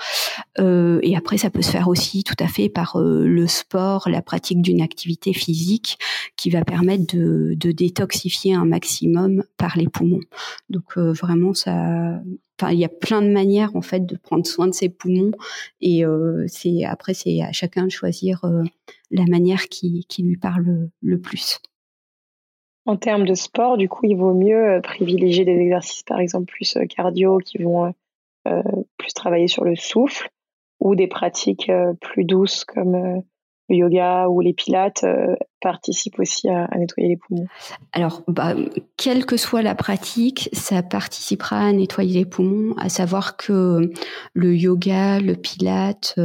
Euh, 0.59 0.99
et 1.03 1.15
après, 1.15 1.37
ça 1.37 1.49
peut 1.49 1.61
se 1.61 1.71
faire 1.71 1.87
aussi 1.87 2.23
tout 2.23 2.35
à 2.39 2.47
fait 2.47 2.69
par 2.69 2.97
euh, 2.97 3.25
le 3.25 3.47
sport, 3.47 4.09
la 4.09 4.21
pratique 4.21 4.61
d'une 4.61 4.81
activité 4.81 5.33
physique 5.33 5.97
qui 6.35 6.49
va 6.49 6.63
permettre 6.63 7.15
de, 7.15 7.55
détoxifier 7.71 8.53
un 8.53 8.65
maximum 8.65 9.43
par 9.57 9.77
les 9.77 9.87
poumons. 9.87 10.21
Donc 10.69 10.97
euh, 10.97 11.13
vraiment, 11.13 11.53
ça, 11.53 12.19
enfin, 12.59 12.71
il 12.71 12.79
y 12.79 12.85
a 12.85 12.89
plein 12.89 13.21
de 13.21 13.29
manières 13.29 13.75
en 13.75 13.81
fait 13.81 14.05
de 14.05 14.17
prendre 14.17 14.45
soin 14.45 14.67
de 14.67 14.73
ses 14.73 14.89
poumons. 14.89 15.31
Et 15.81 16.03
c'est 16.47 16.83
après, 16.83 17.13
c'est 17.13 17.41
à 17.41 17.51
chacun 17.51 17.85
de 17.85 17.91
choisir 17.91 18.41
la 19.11 19.25
manière 19.25 19.67
qui, 19.69 20.05
lui 20.19 20.37
parle 20.37 20.89
le 21.01 21.19
plus. 21.19 21.59
En 22.85 22.97
termes 22.97 23.25
de 23.25 23.35
sport, 23.35 23.77
du 23.77 23.87
coup, 23.87 24.05
il 24.05 24.15
vaut 24.15 24.33
mieux 24.33 24.79
privilégier 24.81 25.45
des 25.45 25.55
exercices, 25.55 26.03
par 26.03 26.19
exemple, 26.19 26.45
plus 26.45 26.77
cardio, 26.89 27.37
qui 27.37 27.59
vont 27.59 27.93
plus 28.97 29.13
travailler 29.13 29.47
sur 29.47 29.63
le 29.63 29.75
souffle 29.75 30.29
ou 30.79 30.95
des 30.95 31.07
pratiques 31.07 31.69
euh, 31.69 31.93
plus 31.99 32.25
douces 32.25 32.63
comme 32.65 32.95
euh, 32.95 33.21
le 33.69 33.75
yoga 33.75 34.27
ou 34.29 34.41
les 34.41 34.53
pilates 34.53 35.05
participent 35.61 36.17
aussi 36.17 36.49
à, 36.49 36.67
nettoyer 36.75 37.09
les 37.09 37.17
poumons. 37.17 37.45
Alors, 37.93 38.23
bah, 38.27 38.55
quelle 38.97 39.27
que 39.27 39.37
soit 39.37 39.61
la 39.61 39.75
pratique, 39.75 40.49
ça 40.53 40.81
participera 40.81 41.59
à 41.59 41.71
nettoyer 41.71 42.17
les 42.17 42.25
poumons, 42.25 42.73
à 42.79 42.89
savoir 42.89 43.37
que 43.37 43.91
le 44.33 44.55
yoga, 44.55 45.19
le 45.19 45.35
pilate, 45.35 46.15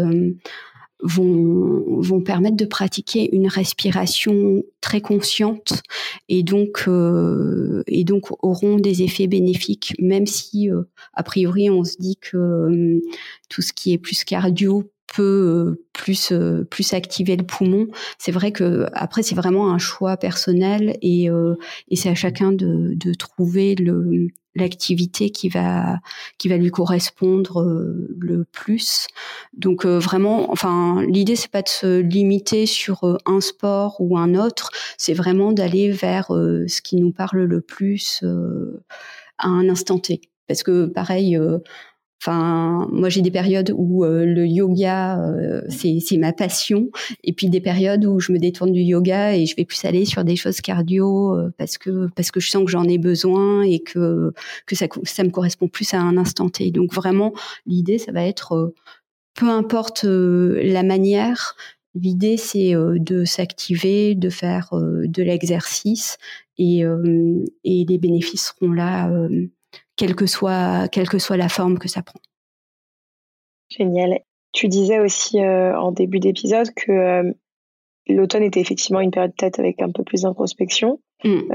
vont, 1.04 2.00
vont 2.00 2.20
permettre 2.20 2.56
de 2.56 2.64
pratiquer 2.64 3.34
une 3.34 3.46
respiration 3.46 4.62
très 4.80 5.00
consciente 5.00 5.82
et 6.28 6.42
donc 6.42 6.84
euh, 6.88 7.82
et 7.86 8.04
donc 8.04 8.42
auront 8.42 8.76
des 8.76 9.02
effets 9.02 9.26
bénéfiques 9.26 9.94
même 9.98 10.26
si 10.26 10.70
euh, 10.70 10.82
a 11.12 11.22
priori 11.22 11.68
on 11.68 11.84
se 11.84 11.96
dit 11.98 12.16
que 12.16 12.36
euh, 12.36 13.00
tout 13.50 13.60
ce 13.60 13.72
qui 13.72 13.92
est 13.92 13.98
plus 13.98 14.24
cardio 14.24 14.90
peut 15.14 15.76
plus 15.92 16.32
plus 16.70 16.92
activer 16.92 17.36
le 17.36 17.44
poumon. 17.44 17.86
C'est 18.18 18.32
vrai 18.32 18.50
que 18.50 18.86
après 18.94 19.22
c'est 19.22 19.36
vraiment 19.36 19.70
un 19.70 19.78
choix 19.78 20.16
personnel 20.16 20.96
et 21.02 21.28
et 21.88 21.96
c'est 21.96 22.08
à 22.08 22.16
chacun 22.16 22.50
de 22.50 22.94
de 22.94 23.14
trouver 23.14 23.76
le 23.76 24.28
l'activité 24.54 25.30
qui 25.30 25.48
va 25.48 25.98
qui 26.38 26.48
va 26.48 26.56
lui 26.56 26.70
correspondre 26.70 27.62
euh, 27.62 28.08
le 28.18 28.44
plus. 28.44 29.06
Donc 29.52 29.84
euh, 29.84 29.98
vraiment, 29.98 30.50
enfin 30.50 31.02
l'idée 31.06 31.36
c'est 31.36 31.50
pas 31.50 31.62
de 31.62 31.68
se 31.68 32.00
limiter 32.00 32.66
sur 32.66 33.04
euh, 33.04 33.16
un 33.26 33.40
sport 33.40 33.96
ou 34.00 34.16
un 34.18 34.34
autre, 34.34 34.70
c'est 34.98 35.14
vraiment 35.14 35.52
d'aller 35.52 35.90
vers 35.90 36.26
ce 36.28 36.82
qui 36.82 36.96
nous 36.96 37.12
parle 37.12 37.42
le 37.44 37.60
plus 37.60 38.24
à 39.38 39.48
un 39.48 39.68
instant 39.68 39.98
T. 39.98 40.20
Parce 40.46 40.62
que 40.62 40.86
pareil, 40.86 41.38
Enfin, 42.26 42.88
moi 42.90 43.10
j'ai 43.10 43.20
des 43.20 43.30
périodes 43.30 43.70
où 43.76 44.02
euh, 44.02 44.24
le 44.24 44.46
yoga 44.46 45.20
euh, 45.20 45.60
c'est 45.68 46.16
ma 46.16 46.32
passion, 46.32 46.88
et 47.22 47.34
puis 47.34 47.50
des 47.50 47.60
périodes 47.60 48.06
où 48.06 48.18
je 48.18 48.32
me 48.32 48.38
détourne 48.38 48.72
du 48.72 48.80
yoga 48.80 49.36
et 49.36 49.44
je 49.44 49.54
vais 49.54 49.66
plus 49.66 49.84
aller 49.84 50.06
sur 50.06 50.24
des 50.24 50.34
choses 50.34 50.62
cardio 50.62 51.36
euh, 51.36 51.52
parce 51.58 51.76
que 51.76 52.08
parce 52.16 52.30
que 52.30 52.40
je 52.40 52.48
sens 52.48 52.64
que 52.64 52.70
j'en 52.70 52.84
ai 52.84 52.96
besoin 52.96 53.60
et 53.60 53.80
que 53.80 54.32
que 54.64 54.74
ça 54.74 54.86
ça 55.02 55.22
me 55.22 55.28
correspond 55.28 55.68
plus 55.68 55.92
à 55.92 56.00
un 56.00 56.16
instant 56.16 56.48
T. 56.48 56.70
Donc 56.70 56.94
vraiment 56.94 57.34
l'idée 57.66 57.98
ça 57.98 58.10
va 58.10 58.24
être 58.24 58.72
peu 59.34 59.50
importe 59.50 60.04
la 60.04 60.82
manière, 60.82 61.56
l'idée 61.94 62.38
c'est 62.38 62.72
de 62.72 63.26
s'activer, 63.26 64.14
de 64.14 64.30
faire 64.30 64.70
de 64.72 65.22
l'exercice 65.22 66.16
et 66.56 66.84
et 67.64 67.84
les 67.86 67.98
bénéfices 67.98 68.54
seront 68.58 68.72
là 68.72 69.10
quelle 69.96 70.14
que 70.14 70.26
soit, 70.26 70.88
quelle 70.88 71.08
que 71.08 71.18
soit 71.18 71.36
la 71.36 71.48
forme 71.48 71.78
que 71.78 71.88
ça 71.88 72.02
prend. 72.02 72.20
Génial. 73.68 74.20
Tu 74.52 74.68
disais 74.68 75.00
aussi 75.00 75.40
euh, 75.40 75.78
en 75.78 75.92
début 75.92 76.20
d'épisode 76.20 76.68
que 76.74 76.92
euh, 76.92 77.32
l'automne 78.08 78.42
était 78.42 78.60
effectivement 78.60 79.00
une 79.00 79.10
période 79.10 79.32
peut-être 79.36 79.58
avec 79.58 79.82
un 79.82 79.90
peu 79.90 80.04
plus 80.04 80.22
d'introspection. 80.22 81.00
Mm. 81.24 81.48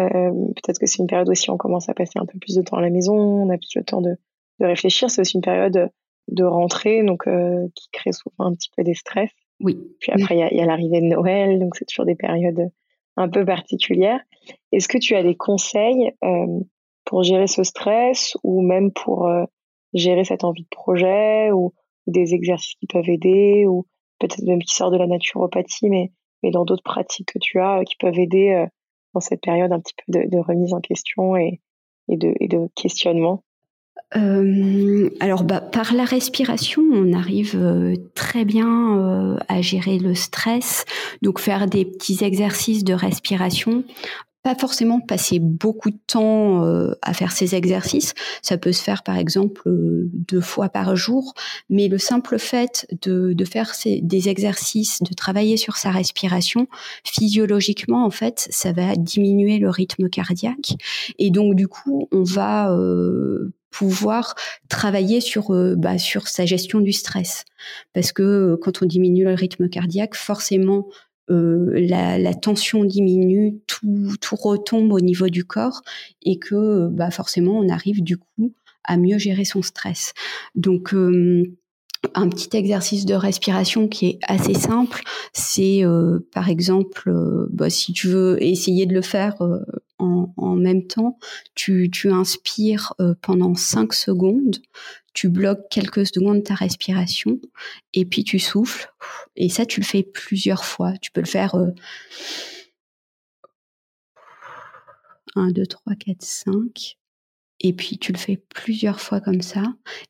Peut-être 0.55 0.79
que 0.79 0.86
c'est 0.86 1.00
une 1.00 1.08
période 1.08 1.29
aussi 1.29 1.50
où 1.50 1.53
on 1.53 1.58
commence 1.58 1.89
à 1.89 1.93
passer 1.93 2.17
un 2.17 2.25
peu 2.25 2.39
plus 2.39 2.55
de 2.55 2.62
temps 2.62 2.77
à 2.77 2.81
la 2.81 2.89
maison, 2.89 3.15
on 3.15 3.50
a 3.50 3.58
plus 3.58 3.75
le 3.75 3.84
temps 3.84 4.01
de, 4.01 4.15
de 4.60 4.65
réfléchir. 4.65 5.10
C'est 5.10 5.22
aussi 5.22 5.36
une 5.36 5.41
période 5.41 5.91
de 6.27 6.43
rentrée, 6.43 7.03
donc 7.03 7.25
qui 7.75 7.89
crée 7.91 8.12
souvent 8.12 8.46
un 8.46 8.53
petit 8.53 8.69
peu 8.75 8.84
des 8.84 8.96
stress. 8.96 9.29
Oui. 9.60 9.77
Puis 10.00 10.12
après, 10.12 10.36
il 10.36 10.58
y 10.58 10.62
a, 10.62 10.65
l'arrivée 10.65 11.01
de 11.01 11.05
Noël, 11.05 11.60
donc 11.60 11.75
c'est 11.75 11.86
toujours 11.86 12.05
des 12.05 12.15
périodes 12.15 12.72
un 13.17 13.29
peu 13.29 13.46
particulières. 13.46 14.22
Est-ce 14.72 14.88
que 14.88 14.98
tu 14.98 15.15
as 15.15 15.24
des 15.24 15.36
conseils 15.36 16.12
pour 17.10 17.24
gérer 17.24 17.48
ce 17.48 17.63
stress 17.63 18.38
ou 18.44 18.62
même 18.62 18.92
pour 18.92 19.28
gérer 19.96 20.24
cette 20.24 20.44
envie 20.44 20.62
de 20.62 20.70
projet 20.70 21.51
ou, 21.51 21.74
des 22.06 22.34
exercices 22.34 22.75
qui 22.80 22.88
peuvent 22.88 23.10
aider 23.10 23.66
ou 23.68 23.86
peut-être 24.20 24.42
même 24.44 24.62
qui 24.63 24.74
sortent 24.74 24.94
de 24.94 24.98
la 24.98 25.06
naturopathie, 25.06 25.89
mais, 25.89 26.12
mais 26.42 26.51
dans 26.51 26.66
d'autres 26.66 26.84
pratiques 26.84 27.34
que 27.34 27.39
tu 27.39 27.60
as 27.60 27.84
qui 27.84 27.96
peuvent 28.00 28.18
aider 28.18 28.66
dans 29.13 29.20
cette 29.20 29.42
période 29.42 29.72
un 29.72 29.80
petit 29.80 29.94
peu 30.08 30.28
de, 30.28 30.38
remise 30.39 30.74
en 30.74 30.80
question 30.80 31.36
et, 31.36 31.62
et, 32.08 32.18
de, 32.18 32.34
et 32.39 32.48
de 32.48 32.68
questionnement? 32.75 33.44
Euh, 34.16 35.10
alors, 35.20 35.44
bah, 35.44 35.62
par 35.62 35.94
la 35.94 36.04
respiration, 36.04 36.82
on 36.92 37.13
arrive 37.13 37.56
euh, 37.56 37.94
très 38.16 38.44
bien 38.44 38.98
euh, 38.98 39.38
à 39.48 39.62
gérer 39.62 40.00
le 40.00 40.16
stress. 40.16 40.86
Donc, 41.22 41.39
faire 41.39 41.68
des 41.68 41.86
petits 41.86 42.24
exercices 42.24 42.84
de 42.84 42.94
respiration 42.94 43.84
pas 44.43 44.55
forcément 44.55 45.01
passer 45.01 45.39
beaucoup 45.39 45.89
de 45.89 46.00
temps 46.08 46.63
euh, 46.65 46.93
à 47.01 47.13
faire 47.13 47.31
ces 47.31 47.55
exercices. 47.55 48.13
Ça 48.41 48.58
peut 48.58 48.72
se 48.72 48.81
faire 48.81 49.03
par 49.03 49.17
exemple 49.17 49.67
euh, 49.67 50.10
deux 50.13 50.41
fois 50.41 50.69
par 50.69 50.96
jour, 50.96 51.34
mais 51.69 51.88
le 51.88 51.98
simple 51.98 52.39
fait 52.39 52.88
de, 53.01 53.34
de 53.34 53.46
faire 53.46 53.75
ces, 53.75 54.00
des 54.01 54.29
exercices, 54.29 55.03
de 55.03 55.13
travailler 55.13 55.58
sur 55.58 55.75
sa 55.75 55.91
respiration, 55.91 56.67
physiologiquement 57.03 58.05
en 58.05 58.12
fait, 58.12 58.48
ça 58.50 58.72
va 58.72 58.96
diminuer 58.96 59.58
le 59.58 59.69
rythme 59.69 60.10
cardiaque. 60.10 60.75
Et 61.17 61.31
donc 61.31 61.55
du 61.55 61.67
coup 61.67 62.08
on 62.12 62.24
va 62.24 62.72
euh, 62.72 63.53
pouvoir 63.72 64.36
travailler 64.69 65.22
sur 65.22 65.51
bah, 65.77 65.98
sur 66.00 66.27
sa 66.27 66.46
gestion 66.46 66.79
du 66.79 66.93
stress. 66.93 67.43
Parce 67.93 68.12
que 68.12 68.58
quand 68.62 68.81
on 68.81 68.86
diminue 68.86 69.25
le 69.25 69.34
rythme 69.34 69.69
cardiaque 69.69 70.15
forcément 70.15 70.88
euh, 71.29 71.71
la, 71.88 72.33
tension 72.33 72.83
diminue, 72.83 73.59
tout, 73.67 74.15
tout 74.21 74.36
retombe 74.36 74.93
au 74.93 75.00
niveau 75.00 75.29
du 75.29 75.43
corps 75.45 75.81
et 76.24 76.39
que 76.39 76.88
bah, 76.89 77.12
forcément 77.12 77.59
on 77.59 77.69
arrive 77.69 78.03
du 78.03 78.17
coup 78.17 78.53
à 78.83 78.98
mieux 78.98 79.17
gérer 79.17 79.45
son 79.45 79.62
stress. 79.62 80.13
Donc 80.55 80.93
euh, 80.93 81.55
un 82.15 82.29
petit 82.29 82.56
exercice 82.56 83.06
de 83.06 83.13
respiration 83.13 83.88
qui 83.88 84.08
est 84.08 84.20
assez 84.24 84.53
simple, 84.53 85.03
c'est 85.34 85.86
euh, 85.86 86.20
par 86.32 86.50
exemple, 86.50 87.12
bah, 87.51 87.70
si 87.70 87.94
tu 87.94 88.08
veux 88.08 88.41
essayer 88.41 88.86
de 88.86 88.94
le 88.94 89.01
faire 89.01 89.36
en, 90.00 90.34
en, 90.38 90.56
même 90.56 90.88
temps, 90.88 91.18
tu, 91.56 91.89
tu 91.91 92.12
inspires 92.12 92.94
pendant 93.22 93.53
5 93.53 93.94
secondes, 93.94 94.58
tu 95.13 95.27
bloques 95.29 95.68
quelques 95.70 96.08
secondes 96.08 96.44
ta 96.44 96.56
respiration 96.56 97.39
et 97.94 98.06
puis 98.06 98.24
tu 98.24 98.39
souffles. 98.39 98.89
Et 99.36 99.50
ça, 99.50 99.65
tu 99.65 99.82
le 99.82 99.86
fais 99.86 100.03
plusieurs 100.03 100.63
fois. 100.63 100.94
Tu 101.01 101.12
peux 101.12 101.22
le 101.22 101.27
faire 101.27 101.56
1, 105.36 105.51
2, 105.51 105.65
3, 105.65 105.96
4, 105.96 106.22
5. 106.22 106.99
Et 107.62 107.74
puis 107.74 107.98
tu 107.98 108.12
le 108.12 108.18
fais 108.18 108.38
plusieurs 108.38 109.01
fois 109.01 109.20
comme 109.20 109.42
ça. 109.42 109.63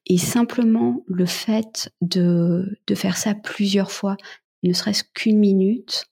Et 0.06 0.18
simplement 0.18 1.04
le 1.08 1.26
fait 1.26 1.92
de, 2.02 2.80
de 2.88 2.96
faire 2.96 3.18
ça 3.18 3.34
plusieurs 3.34 3.92
fois, 3.92 4.18
ne 4.64 4.74
serait-ce 4.74 5.04
qu'une 5.14 5.40
minute, 5.40 6.06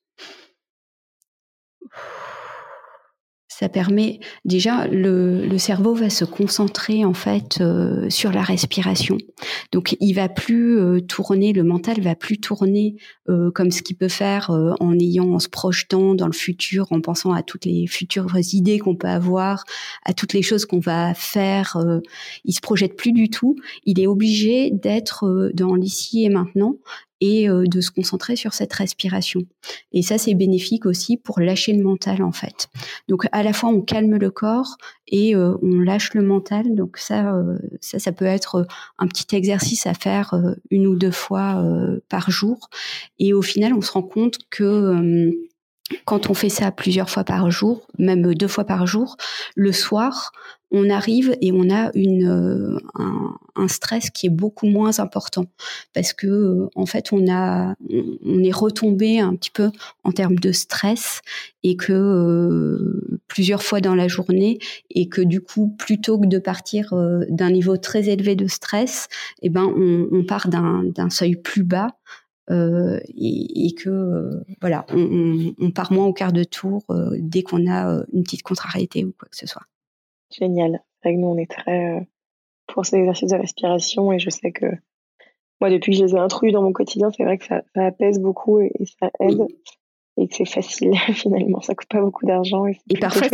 ça 3.60 3.70
permet 3.70 4.20
déjà 4.46 4.86
le, 4.86 5.48
le, 5.48 5.58
cerveau 5.58 5.96
va 5.96 6.12
se 6.12 6.26
concentrer 6.26 7.04
en 7.06 7.16
fait 7.16 7.60
euh, 7.60 8.08
sur 8.08 8.32
la 8.32 8.44
respiration. 8.44 9.18
Donc 9.72 9.98
il 10.00 10.14
va 10.14 10.30
plus 10.30 10.78
euh, 10.78 11.02
tourner, 11.02 11.54
le 11.54 11.64
mental 11.64 12.00
va 12.02 12.14
plus 12.14 12.40
tourner 12.40 12.98
euh, 13.30 13.50
comme 13.50 13.72
ce 13.72 13.82
qu'il 13.82 13.96
peut 13.96 14.10
faire 14.10 14.52
en 14.52 14.94
ayant, 15.00 15.34
en 15.34 15.40
se 15.40 15.50
projetant 15.50 16.14
dans 16.14 16.28
le 16.28 16.34
futur, 16.34 16.92
en 16.92 17.02
pensant 17.02 17.34
à 17.34 17.42
toutes 17.42 17.66
les 17.66 17.88
futures 17.88 18.32
idées 18.54 18.78
qu'on 18.78 18.96
peut 18.96 19.08
avoir, 19.08 19.64
à 20.06 20.14
toutes 20.14 20.34
les 20.34 20.44
choses 20.44 20.66
qu'on 20.66 20.80
va 20.80 21.16
faire. 21.16 21.78
il 22.46 22.54
se 22.54 22.62
projette 22.62 22.96
plus 22.96 23.12
du 23.12 23.32
tout. 23.32 23.56
Il 23.86 24.00
est 24.00 24.08
obligé 24.08 24.70
d'être 24.70 25.50
dans 25.56 25.74
l'ici 25.74 26.24
et 26.26 26.30
maintenant 26.30 26.76
et 27.22 27.50
euh, 27.50 27.66
de 27.68 27.82
se 27.82 27.92
concentrer 27.92 28.36
sur 28.36 28.54
cette 28.54 28.74
respiration. 28.74 29.42
Et 29.92 30.02
ça, 30.02 30.18
c'est 30.18 30.34
bénéfique 30.34 30.86
aussi 30.86 31.18
pour 31.18 31.40
lâcher 31.40 31.74
le 31.74 31.84
mental, 31.84 32.24
en 32.24 32.32
fait. 32.32 32.70
Donc, 33.08 33.28
à 33.32 33.44
la 33.44 33.54
fois, 33.54 33.70
on 33.70 33.82
calme 33.82 34.18
le 34.18 34.30
corps 34.30 34.78
et 35.08 35.36
euh, 35.36 35.56
on 35.62 35.80
lâche 35.80 36.14
le 36.14 36.22
mental. 36.22 36.76
Donc, 36.76 36.98
ça, 36.98 37.36
euh, 37.36 37.58
ça, 37.82 38.00
ça 38.00 38.12
peut 38.12 38.26
être 38.26 38.68
un 39.00 39.08
petit 39.08 39.36
exercice 39.36 39.88
à 39.88 39.94
faire 39.94 40.34
une 40.70 40.88
ou 40.88 40.96
deux 40.96 41.12
fois 41.12 41.64
par 42.10 42.30
jour. 42.30 42.70
Et 43.20 43.34
au 43.34 43.42
final, 43.42 43.74
on 43.74 43.82
se 43.82 43.92
rend 43.92 44.04
compte 44.04 44.38
que 44.50 45.32
quand 46.06 46.30
on 46.30 46.34
fait 46.34 46.50
ça 46.50 46.72
plusieurs 46.72 47.10
fois 47.10 47.24
par 47.24 47.50
jour, 47.52 47.88
même 47.98 48.34
deux 48.34 48.48
fois 48.48 48.66
par 48.66 48.88
jour, 48.88 49.18
le 49.56 49.72
soir, 49.72 50.32
on 50.72 50.90
arrive 50.90 51.38
et 51.42 51.52
on 51.52 51.70
a 51.70 51.92
une, 51.96 52.28
euh, 52.28 52.78
un, 53.56 53.68
stress 53.68 54.10
qui 54.10 54.28
est 54.28 54.32
beaucoup 54.32 54.68
moins 54.68 55.00
important. 55.00 55.46
Parce 55.94 56.14
que 56.14 56.28
euh, 56.28 56.70
en 56.76 56.86
fait 56.86 57.14
on 57.14 57.32
a 57.32 57.74
on 57.90 58.44
est 58.44 58.52
retombé 58.52 59.20
un 59.20 59.36
petit 59.36 59.50
peu 59.50 59.72
en 60.04 60.12
termes 60.12 60.36
de 60.36 60.52
stress 60.52 61.22
et 61.64 61.78
que 61.78 61.94
euh, 61.94 63.20
plusieurs 63.28 63.64
fois 63.64 63.82
dans 63.82 63.96
la 63.96 64.08
journée 64.08 64.60
et 64.90 65.08
que 65.08 65.22
du 65.22 65.42
coup 65.42 65.74
plutôt 65.78 66.20
que 66.20 66.28
de 66.28 66.40
partir 66.40 66.94
d'un 67.30 67.52
niveau 67.52 67.78
très 67.78 68.10
élevé 68.10 68.36
de 68.36 68.48
stress, 68.48 69.08
eh 69.42 69.50
ben 69.50 69.66
on, 69.66 70.08
on 70.12 70.24
part 70.26 70.50
d'un 70.50 71.10
seuil 71.10 71.36
plus 71.36 71.64
bas 71.64 71.90
euh, 72.50 73.00
et, 73.10 73.68
et, 73.68 73.74
que 73.74 74.44
voilà, 74.62 74.86
on, 74.90 75.54
on, 75.60 75.72
part 75.72 75.92
moins 75.92 76.06
au 76.06 76.14
quart 76.14 76.32
de 76.32 76.44
tour 76.44 76.86
dès 77.18 77.44
qu'on 77.44 77.70
a 77.70 78.04
une 78.14 78.24
petite 78.24 78.44
contrariété 78.44 79.04
ou 79.04 79.14
quoi 79.18 79.28
que 79.30 79.38
ce 79.38 79.48
soit. 79.48 79.64
Génial. 80.32 80.82
C'est 81.04 81.14
nous, 81.14 81.28
on 81.28 81.38
est 81.38 81.50
très 81.50 81.98
euh, 81.98 82.02
pour 82.68 82.86
ces 82.86 82.98
exercices 82.98 83.32
de 83.32 83.38
respiration 83.38 84.12
et 84.12 84.20
je 84.20 84.30
sais 84.30 84.52
que 84.52 84.66
moi, 85.60 85.70
depuis 85.72 85.94
que 85.94 85.98
je 85.98 86.04
les 86.06 86.16
ai 86.16 86.20
introduits 86.20 86.52
dans 86.52 86.62
mon 86.62 86.74
quotidien, 86.74 87.10
c'est 87.12 87.24
vrai 87.24 87.38
que 87.38 87.46
ça, 87.46 87.64
ça 87.74 87.88
apaise 87.88 88.20
beaucoup 88.20 88.60
et, 88.60 88.72
ça 89.00 89.10
aide. 89.20 89.40
Et 90.20 90.28
que 90.28 90.36
c'est 90.36 90.46
facile 90.46 90.92
finalement, 91.14 91.62
ça 91.62 91.76
coûte 91.76 91.88
pas 91.90 92.02
beaucoup 92.02 92.26
d'argent 92.26 92.66
et, 92.66 92.80
et 92.90 92.98
parfois, 92.98 93.28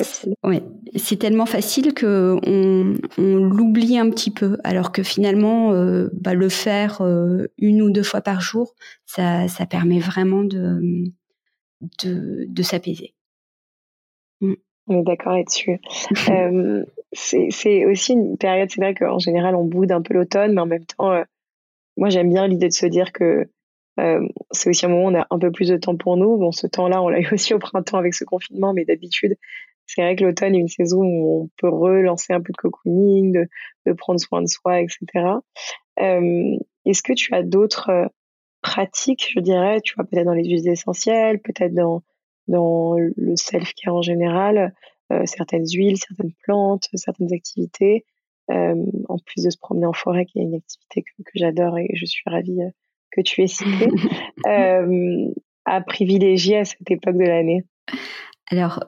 ouais, 0.43 0.62
c'est 0.96 1.17
tellement 1.17 1.46
facile 1.46 1.93
que 1.93 2.38
on, 2.46 2.96
on 3.17 3.36
l'oublie 3.38 3.98
un 3.98 4.10
petit 4.10 4.32
peu, 4.32 4.58
alors 4.65 4.91
que 4.91 5.02
finalement, 5.02 5.72
euh, 5.72 6.10
bah, 6.13 6.34
le 6.34 6.50
faire 6.50 7.02
euh, 7.02 7.48
une 7.58 7.82
ou 7.82 7.89
deux 7.89 8.04
fois 8.04 8.22
par 8.22 8.41
jour, 8.41 8.76
ça, 9.06 9.48
ça 9.48 9.65
permet 9.65 10.00
vraiment 10.00 10.43
de 10.43 11.06
de, 12.04 12.46
de 12.48 12.63
s'apaiser. 12.63 13.13
Mm. 14.41 14.54
On 14.88 15.00
est 15.00 15.04
d'accord 15.04 15.34
là-dessus. 15.34 15.80
euh, 16.30 16.84
c'est 17.13 17.86
aussi 17.86 18.13
une 18.13 18.38
période, 18.38 18.69
c'est 18.72 18.82
vrai 18.82 18.93
qu'en 18.93 19.19
général, 19.19 19.56
on 19.56 19.65
boude 19.65 19.91
un 19.91 20.02
peu 20.02 20.13
l'automne, 20.13 20.54
mais 20.54 20.62
en 20.62 20.65
même 20.65 20.86
temps, 20.86 21.12
euh, 21.12 21.24
moi, 21.96 22.10
j'aime 22.10 22.30
bien 22.30 22.48
l'idée 22.48 22.67
de 22.67 22.74
se 22.74 22.86
dire 22.86 23.12
que 23.12 23.48
euh, 23.99 24.27
c'est 24.51 24.69
aussi 24.69 24.86
un 24.86 24.89
moment 24.89 25.06
où 25.06 25.12
on 25.12 25.19
a 25.19 25.27
un 25.29 25.39
peu 25.39 25.51
plus 25.51 25.69
de 25.69 25.77
temps 25.77 25.95
pour 25.95 26.17
nous. 26.17 26.38
Bon, 26.38 26.51
ce 26.51 26.67
temps-là, 26.67 27.01
on 27.01 27.10
l'a 27.10 27.19
eu 27.19 27.29
aussi 27.32 27.53
au 27.53 27.60
printemps 27.60 27.97
avec 27.97 28.13
ce 28.13 28.23
confinement, 28.23 28.73
mais 28.73 28.86
d'habitude, 28.86 29.36
c'est 29.86 30.01
vrai 30.01 30.15
que 30.15 30.23
l'automne 30.23 30.56
est 30.56 30.60
une 30.60 30.67
saison 30.67 31.01
où 31.01 31.43
on 31.43 31.49
peut 31.58 31.69
relancer 31.69 32.34
un 32.34 32.41
peu 32.41 32.51
de 32.51 32.58
cocooning, 32.58 33.34
de, 33.34 33.47
de 33.86 33.93
prendre 33.93 34.19
soin 34.19 34.41
de 34.41 34.47
soi, 34.47 34.82
etc. 34.82 35.06
Euh, 35.99 36.58
Est-ce 36.86 37.03
que 37.03 37.13
tu 37.13 37.34
as 37.34 37.43
d'autres 37.43 37.89
euh, 37.89 38.08
pratiques, 38.62 39.29
je 39.36 39.39
dirais, 39.41 39.82
tu 39.82 39.93
vois, 39.95 40.06
peut-être 40.06 40.25
dans 40.25 40.34
les 40.34 40.45
huiles 40.45 40.67
essentielles, 40.67 41.39
peut-être 41.39 41.73
dans 41.73 42.03
dans 42.49 42.97
le 42.97 43.36
self-care 43.38 43.95
en 43.95 44.01
général, 44.01 44.73
euh, 45.12 45.25
certaines 45.25 45.65
huiles, 45.67 45.97
certaines 45.97 46.34
plantes, 46.43 46.88
certaines 46.95 47.34
activités, 47.34 48.06
euh, 48.51 48.75
en 49.10 49.17
plus 49.17 49.43
de 49.43 49.49
se 49.49 49.58
promener 49.58 49.86
en 49.86 49.93
forêt, 49.93 50.25
qui 50.25 50.39
est 50.39 50.43
une 50.43 50.56
activité 50.56 51.03
que, 51.03 51.23
j'adore 51.36 51.77
et 51.77 51.89
je 51.93 52.06
suis 52.06 52.23
ravie 52.25 52.62
euh, 52.62 52.69
que 53.15 53.21
tu 53.21 53.43
aies 53.43 53.47
citée, 53.47 53.89
à 55.65 55.82
privilégier 55.82 56.58
à 56.58 56.65
cette 56.65 56.89
époque 56.89 57.17
de 57.17 57.26
l'année 57.26 57.63
alors, 58.52 58.84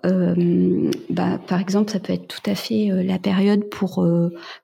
bah, 1.09 1.39
par 1.47 1.59
exemple, 1.59 1.89
ça 1.89 1.99
peut 1.99 2.13
être 2.13 2.27
tout 2.27 2.51
à 2.51 2.53
fait 2.53 2.89
la 2.91 3.17
période 3.17 3.67
pour 3.69 4.05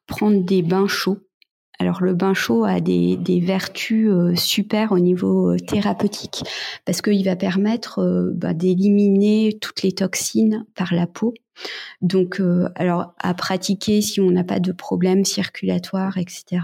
prendre 0.06 0.44
des 0.44 0.62
bains 0.62 0.88
chauds. 0.88 1.18
Alors 1.82 2.04
le 2.04 2.14
bain 2.14 2.36
chaud 2.36 2.64
a 2.64 2.80
des, 2.80 3.18
vertus 3.44 4.08
euh, 4.08 4.36
super 4.36 4.92
au 4.92 5.00
niveau 5.00 5.50
euh, 5.50 5.58
thérapeutique 5.58 6.44
parce 6.86 7.02
qu'il 7.02 7.26
va 7.26 7.36
permettre 7.36 7.98
euh, 7.98 8.30
bah, 8.36 8.54
d'éliminer 8.54 9.58
toutes 9.60 9.82
les 9.82 9.92
toxines 9.92 10.64
par 10.76 10.94
la 10.94 11.08
peau 11.08 11.34
Donc, 12.02 12.40
euh, 12.40 12.68
alors 12.76 13.14
à 13.20 13.34
pratiquer 13.34 14.02
si 14.02 14.20
on 14.20 14.32
n'a 14.32 14.44
pas 14.44 14.60
de 14.60 14.72
problème 14.72 15.24
circulatoire, 15.26 16.18
etc. 16.18 16.62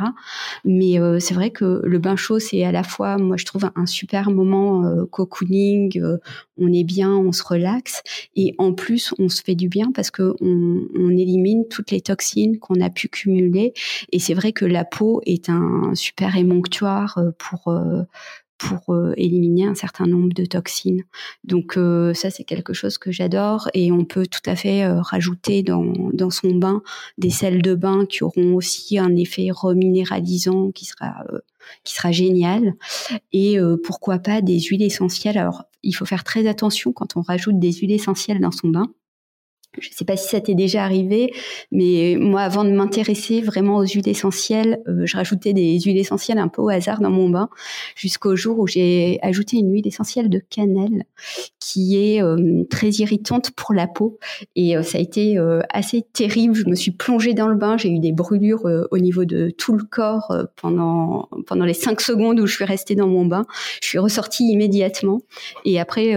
Mais 0.66 1.00
euh, 1.00 1.20
c'est 1.20 1.34
vrai 1.34 1.52
que 1.52 1.82
le 1.84 2.00
bain 2.00 2.16
chaud, 2.16 2.40
c'est 2.40 2.64
à 2.64 2.72
la 2.72 2.84
fois, 2.84 3.18
moi 3.18 3.38
je 3.38 3.46
trouve 3.46 3.70
un 3.76 3.86
super 3.86 4.32
moment 4.32 4.86
euh, 4.86 5.06
cocooning. 5.06 6.02
on 6.58 6.74
est 6.74 6.84
bien, 6.84 7.12
on 7.12 7.32
se 7.32 7.44
relaxe, 7.44 8.02
et 8.36 8.56
en 8.58 8.74
plus 8.74 9.14
on 9.20 9.30
se 9.30 9.44
fait 9.44 9.56
du 9.56 9.70
bien 9.70 9.92
parce 9.94 10.12
que 10.12 10.36
on, 10.42 10.82
on 10.96 11.10
élimine 11.12 11.68
toutes 11.68 11.92
les 11.92 12.02
toxines 12.02 12.58
qu'on 12.60 12.82
a 12.82 12.90
pu 12.90 13.08
cumuler. 13.08 13.74
Et 14.12 14.20
c'est 14.20 14.34
vrai 14.34 14.52
que 14.54 14.66
la 14.66 14.86
peau 14.86 15.22
est 15.26 15.50
un 15.50 15.94
super 15.94 16.36
émonctoire 16.36 17.20
pour 17.38 17.72
pour 18.58 18.94
euh, 18.94 19.14
éliminer 19.18 19.66
un 19.66 19.76
certain 19.76 20.06
nombre 20.06 20.34
de 20.34 20.46
toxines. 20.46 21.04
Donc 21.44 21.78
euh, 21.78 22.14
ça 22.14 22.30
c'est 22.30 22.44
quelque 22.44 22.74
chose 22.74 22.98
que 22.98 23.12
j'adore 23.12 23.70
et 23.74 23.92
on 23.92 24.06
peut 24.06 24.26
tout 24.26 24.42
à 24.46 24.56
fait 24.56 24.84
euh, 24.84 25.02
rajouter 25.02 25.64
dans, 25.64 25.94
dans 26.14 26.30
son 26.30 26.56
bain 26.56 26.82
des 27.18 27.30
sels 27.30 27.62
de 27.62 27.76
bain 27.76 28.06
qui 28.06 28.24
auront 28.24 28.56
aussi 28.56 28.98
un 28.98 29.16
effet 29.16 29.50
reminéralisant 29.52 30.72
qui 30.72 30.86
sera 30.86 31.26
qui 31.84 31.94
sera 31.94 32.12
génial 32.12 32.76
et 33.34 33.58
pourquoi 33.84 34.20
pas 34.20 34.42
des 34.42 34.60
huiles 34.60 34.84
essentielles. 34.84 35.38
Alors 35.38 35.66
il 35.84 35.94
faut 35.94 36.06
faire 36.06 36.24
très 36.24 36.48
attention 36.48 36.94
quand 36.94 37.18
on 37.18 37.22
rajoute 37.22 37.60
des 37.60 37.74
huiles 37.74 37.92
essentielles 37.92 38.40
dans 38.40 38.52
son 38.52 38.70
bain 38.70 38.90
je 39.80 39.90
ne 39.90 39.94
sais 39.94 40.06
pas 40.06 40.18
si 40.18 40.30
ça 40.30 40.42
t'est 40.42 40.56
déjà 40.56 40.84
arrivé, 40.84 41.34
mais 41.72 42.18
moi, 42.20 42.42
avant 42.42 42.64
de 42.64 42.72
m'intéresser 42.72 43.42
vraiment 43.42 43.78
aux 43.78 43.86
huiles 43.86 44.08
essentielles, 44.08 44.80
euh, 44.88 45.06
je 45.06 45.16
rajoutais 45.16 45.54
des 45.54 45.80
huiles 45.80 45.98
essentielles 45.98 46.40
un 46.40 46.48
peu 46.48 46.62
au 46.62 46.70
hasard 46.70 47.00
dans 47.00 47.10
mon 47.10 47.30
bain, 47.30 47.50
jusqu'au 47.96 48.36
jour 48.36 48.60
où 48.60 48.68
j'ai 48.68 49.20
ajouté 49.22 49.58
une 49.58 49.72
huile 49.72 49.88
essentielle 49.88 50.30
de 50.30 50.40
cannelle 50.50 51.04
qui 51.60 51.98
est 51.98 52.24
euh, 52.24 52.64
très 52.70 52.90
irritante 52.90 53.52
pour 53.52 53.74
la 53.74 53.88
peau. 53.88 54.18
Et 54.56 54.76
euh, 54.76 54.84
ça 54.84 54.98
a 54.98 55.02
été 55.02 55.38
assez 55.70 56.04
terrible. 56.14 56.56
Je 56.56 56.66
me 56.66 56.76
suis 56.76 56.92
plongée 56.92 57.34
dans 57.34 57.48
le 57.48 57.56
bain, 57.56 57.78
j'ai 57.78 57.90
eu 57.90 58.00
des 58.00 58.12
brûlures 58.12 58.66
au 58.92 58.98
niveau 58.98 59.26
de 59.26 59.50
tout 59.50 59.74
le 59.74 59.84
corps 59.84 60.34
pendant 60.56 61.30
pendant 61.46 61.66
les 61.66 61.74
cinq 61.74 62.02
secondes 62.02 62.40
où 62.40 62.48
je 62.48 62.56
suis 62.56 62.66
restée 62.66 62.96
dans 62.96 63.08
mon 63.08 63.26
bain. 63.26 63.46
Je 63.82 63.88
suis 63.88 64.00
ressortie 64.00 64.46
immédiatement. 64.52 65.20
Et 65.66 65.80
après, 65.80 66.14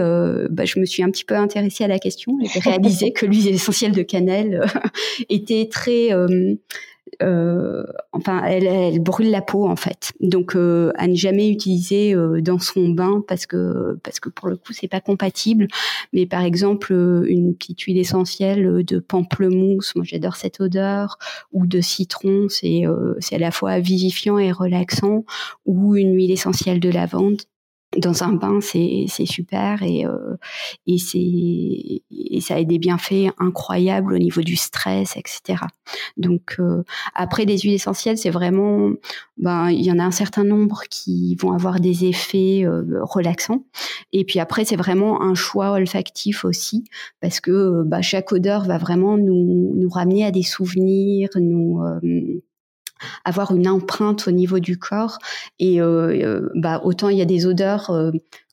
bah, 0.50 0.64
je 0.64 0.78
me 0.78 0.84
suis 0.84 1.02
un 1.02 1.10
petit 1.10 1.24
peu 1.24 1.34
intéressée 1.34 1.84
à 1.84 1.88
la 1.88 1.98
question 1.98 2.38
j'ai 2.52 2.60
réalisé 2.60 3.12
que 3.12 3.26
l'huile 3.40 3.54
essentielle 3.54 3.92
de 3.92 4.02
cannelle 4.02 4.62
euh, 4.62 4.80
était 5.28 5.68
très 5.70 6.12
euh, 6.12 6.54
euh, 7.22 7.84
enfin, 8.12 8.42
elle, 8.44 8.66
elle, 8.66 9.00
brûle 9.00 9.30
la 9.30 9.42
peau 9.42 9.68
en 9.68 9.76
fait. 9.76 10.12
Donc, 10.20 10.54
à 10.54 11.06
ne 11.06 11.14
jamais 11.14 11.50
utiliser 11.50 12.14
dans 12.40 12.58
son 12.58 12.90
bain 12.90 13.22
parce 13.26 13.46
que 13.46 13.98
parce 14.02 14.20
que 14.20 14.28
pour 14.30 14.48
le 14.48 14.56
coup, 14.56 14.72
c'est 14.72 14.88
pas 14.88 15.00
compatible. 15.00 15.66
Mais 16.12 16.24
par 16.24 16.44
exemple, 16.44 16.92
une 16.92 17.54
petite 17.54 17.80
huile 17.80 17.98
essentielle 17.98 18.84
de 18.84 18.98
pamplemousse, 19.00 19.94
moi 19.96 20.04
j'adore 20.06 20.36
cette 20.36 20.60
odeur, 20.60 21.18
ou 21.52 21.66
de 21.66 21.80
citron, 21.80 22.46
c'est 22.48 22.84
c'est 23.18 23.34
à 23.34 23.40
la 23.40 23.50
fois 23.50 23.80
vivifiant 23.80 24.38
et 24.38 24.52
relaxant, 24.52 25.24
ou 25.66 25.96
une 25.96 26.14
huile 26.14 26.30
essentielle 26.30 26.80
de 26.80 26.90
lavande 26.90 27.42
dans 27.96 28.22
un 28.22 28.32
bain, 28.34 28.60
c'est 28.60 29.06
super 29.26 29.82
et 29.82 30.06
euh, 30.06 30.36
et 30.86 30.96
et 32.10 32.40
ça 32.40 32.54
a 32.54 32.64
des 32.64 32.78
bienfaits 32.78 33.32
incroyables 33.38 34.14
au 34.14 34.18
niveau 34.18 34.42
du 34.42 34.54
stress, 34.56 35.16
etc. 35.16 35.64
Donc 36.16 36.56
euh, 36.60 36.84
après 37.14 37.44
les 37.44 37.58
huiles 37.58 37.74
essentielles, 37.74 38.16
c'est 38.16 38.30
vraiment 38.30 38.90
ben 39.38 39.70
il 39.70 39.84
y 39.84 39.90
en 39.90 39.98
a 39.98 40.04
un 40.04 40.12
certain 40.12 40.44
nombre 40.44 40.82
qui 40.88 41.34
vont 41.36 41.52
avoir 41.52 41.80
des 41.80 42.04
effets 42.04 42.64
euh, 42.64 42.84
relaxants 43.02 43.64
et 44.12 44.24
puis 44.24 44.38
après 44.38 44.64
c'est 44.64 44.76
vraiment 44.76 45.22
un 45.22 45.34
choix 45.34 45.72
olfactif 45.72 46.44
aussi 46.44 46.84
parce 47.20 47.40
que 47.40 47.82
bah, 47.84 48.02
chaque 48.02 48.30
odeur 48.30 48.64
va 48.64 48.78
vraiment 48.78 49.16
nous 49.18 49.74
nous 49.74 49.88
ramener 49.88 50.24
à 50.24 50.30
des 50.30 50.42
souvenirs, 50.44 51.30
nous 51.36 51.80
avoir 53.24 53.54
une 53.54 53.68
empreinte 53.68 54.28
au 54.28 54.30
niveau 54.30 54.58
du 54.58 54.78
corps. 54.78 55.18
Et 55.58 55.80
euh, 55.80 56.12
euh, 56.22 56.50
bah, 56.54 56.80
autant 56.84 57.08
il 57.08 57.18
y 57.18 57.22
a 57.22 57.26
des 57.26 57.46
odeurs 57.46 57.90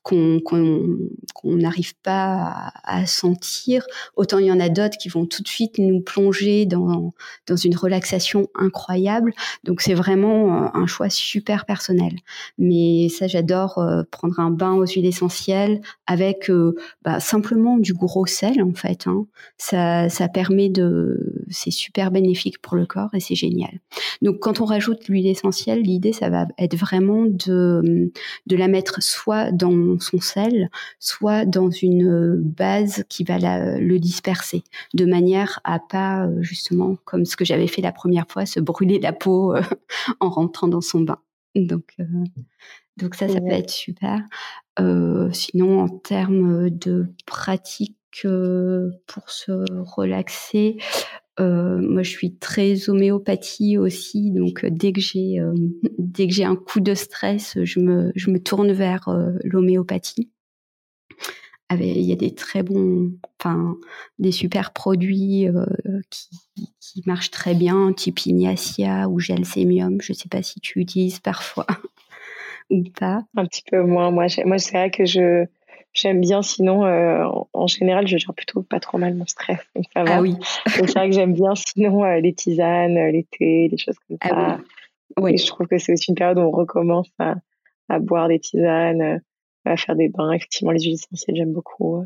qu'on 0.07 0.99
n'arrive 1.43 1.95
pas 2.01 2.71
à, 2.83 3.05
sentir. 3.05 3.85
Autant 4.15 4.37
il 4.39 4.45
y 4.45 4.51
en 4.51 4.59
a 4.59 4.69
d'autres 4.69 4.97
qui 4.97 5.09
vont 5.09 5.25
tout 5.25 5.43
de 5.43 5.47
suite 5.47 5.77
nous 5.77 6.01
plonger 6.01 6.65
dans, 6.65 7.13
dans 7.47 7.55
une 7.55 7.75
relaxation 7.75 8.47
incroyable. 8.55 9.33
Donc 9.63 9.81
c'est 9.81 9.93
vraiment 9.93 10.63
euh, 10.63 10.67
un 10.73 10.87
choix 10.87 11.09
super 11.09 11.65
personnel. 11.65 12.13
Mais 12.57 13.09
ça, 13.09 13.27
j'adore 13.27 13.77
euh, 13.77 14.03
prendre 14.09 14.39
un 14.39 14.51
bain 14.51 14.73
aux 14.73 14.85
huiles 14.85 15.05
essentielles 15.05 15.81
avec 16.05 16.49
euh, 16.49 16.75
bah, 17.03 17.19
simplement 17.19 17.77
du 17.77 17.93
gros 17.93 18.25
sel 18.25 18.61
en 18.61 18.73
fait. 18.73 19.07
Hein. 19.07 19.25
Ça, 19.57 20.09
ça 20.09 20.27
permet 20.27 20.69
de, 20.69 21.43
c'est 21.49 21.71
super 21.71 22.11
bénéfique 22.11 22.61
pour 22.61 22.75
le 22.75 22.85
corps 22.85 23.13
et 23.13 23.19
c'est 23.19 23.35
génial. 23.35 23.79
Donc 24.21 24.39
quand 24.39 24.61
on 24.61 24.65
rajoute 24.65 25.07
l'huile 25.07 25.27
essentielle, 25.27 25.81
l'idée 25.81 26.13
ça 26.13 26.29
va 26.29 26.47
être 26.57 26.75
vraiment 26.75 27.25
de 27.25 28.11
de 28.47 28.55
la 28.55 28.67
mettre 28.67 29.01
soit 29.01 29.51
dans 29.51 29.96
son 29.99 30.19
sel, 30.19 30.69
soit 30.99 31.45
dans 31.45 31.69
une 31.69 32.07
euh, 32.07 32.41
base 32.41 33.03
qui 33.09 33.23
va 33.23 33.37
le 33.39 33.97
disperser, 33.99 34.63
de 34.93 35.05
manière 35.05 35.59
à 35.63 35.79
pas 35.79 36.25
euh, 36.25 36.41
justement, 36.41 36.97
comme 37.05 37.25
ce 37.25 37.35
que 37.35 37.45
j'avais 37.45 37.67
fait 37.67 37.81
la 37.81 37.91
première 37.91 38.27
fois, 38.27 38.45
se 38.45 38.59
brûler 38.59 38.99
la 38.99 39.13
peau 39.13 39.55
euh, 39.55 39.61
en 40.19 40.29
rentrant 40.29 40.67
dans 40.67 40.81
son 40.81 41.01
bain. 41.01 41.19
Donc, 41.55 41.95
donc 42.97 43.15
ça, 43.15 43.27
ça 43.27 43.41
peut 43.41 43.47
être 43.47 43.71
super. 43.71 44.21
sinon, 45.31 45.81
en 45.81 45.89
termes 45.89 46.69
de 46.69 47.07
pratique 47.25 47.95
pour 48.21 49.29
se 49.29 49.51
relaxer, 49.81 50.77
moi, 51.39 52.03
je 52.03 52.09
suis 52.09 52.35
très 52.35 52.89
homéopathie 52.89 53.77
aussi, 53.77 54.31
donc 54.31 54.65
dès 54.65 54.91
que 54.91 55.01
j'ai 55.01 55.39
dès 55.97 56.27
que 56.27 56.33
j'ai 56.33 56.45
un 56.45 56.55
coup 56.55 56.79
de 56.79 56.93
stress, 56.93 57.57
je 57.63 57.79
me 57.79 58.11
je 58.15 58.31
me 58.31 58.39
tourne 58.39 58.71
vers 58.71 59.09
l'homéopathie. 59.43 60.29
Il 61.69 62.01
y 62.01 62.13
a 62.13 62.15
des 62.15 62.33
très 62.33 62.63
bons, 62.63 63.11
enfin 63.39 63.75
des 64.19 64.31
super 64.31 64.71
produits 64.71 65.47
qui, 66.09 66.29
qui 66.79 67.03
marchent 67.05 67.31
très 67.31 67.53
bien, 67.53 67.91
type 67.93 68.25
Ignacia 68.25 69.09
ou 69.09 69.19
Gelsémium. 69.19 70.01
Je 70.01 70.13
sais 70.13 70.29
pas 70.29 70.41
si 70.41 70.59
tu 70.61 70.79
utilises 70.79 71.19
parfois 71.19 71.67
ou 72.69 72.83
pas. 72.97 73.23
Un 73.35 73.45
petit 73.45 73.63
peu 73.69 73.83
moins. 73.83 74.11
Moi, 74.11 74.27
moi 74.45 74.57
c'est 74.57 74.71
vrai 74.71 74.91
que 74.91 75.05
je 75.05 75.45
J'aime 75.97 76.21
bien, 76.21 76.43
sinon, 76.43 76.85
euh, 76.85 77.25
en, 77.53 77.65
général, 77.65 78.07
je 78.07 78.17
gère 78.17 78.35
plutôt 78.35 78.61
pas 78.61 78.79
trop 78.79 78.99
mal 78.99 79.15
mon 79.15 79.25
stress. 79.25 79.59
Donc 79.75 79.85
ça 79.95 80.03
va. 80.03 80.17
Ah 80.17 80.21
oui. 80.21 80.35
c'est 80.67 80.93
vrai 80.93 81.09
que 81.09 81.15
j'aime 81.15 81.33
bien, 81.33 81.55
sinon, 81.55 82.05
euh, 82.05 82.19
les 82.19 82.35
tisanes, 82.35 82.97
euh, 82.97 83.09
les 83.09 83.23
thés, 83.23 83.67
des 83.67 83.77
choses 83.77 83.95
comme 84.07 84.17
ah 84.21 84.29
ça. 84.29 84.59
Oui. 85.17 85.33
Et 85.33 85.37
je 85.37 85.47
trouve 85.47 85.65
que 85.65 85.79
c'est 85.79 85.93
aussi 85.93 86.11
une 86.11 86.15
période 86.15 86.37
où 86.37 86.41
on 86.41 86.51
recommence 86.51 87.09
à, 87.17 87.33
à 87.89 87.97
boire 87.97 88.27
des 88.27 88.39
tisanes, 88.39 89.21
à 89.65 89.75
faire 89.75 89.95
des 89.95 90.09
bains. 90.09 90.33
Effectivement, 90.33 90.71
les 90.71 90.81
huiles 90.81 90.93
essentielles, 90.93 91.35
j'aime 91.35 91.53
beaucoup. 91.53 92.05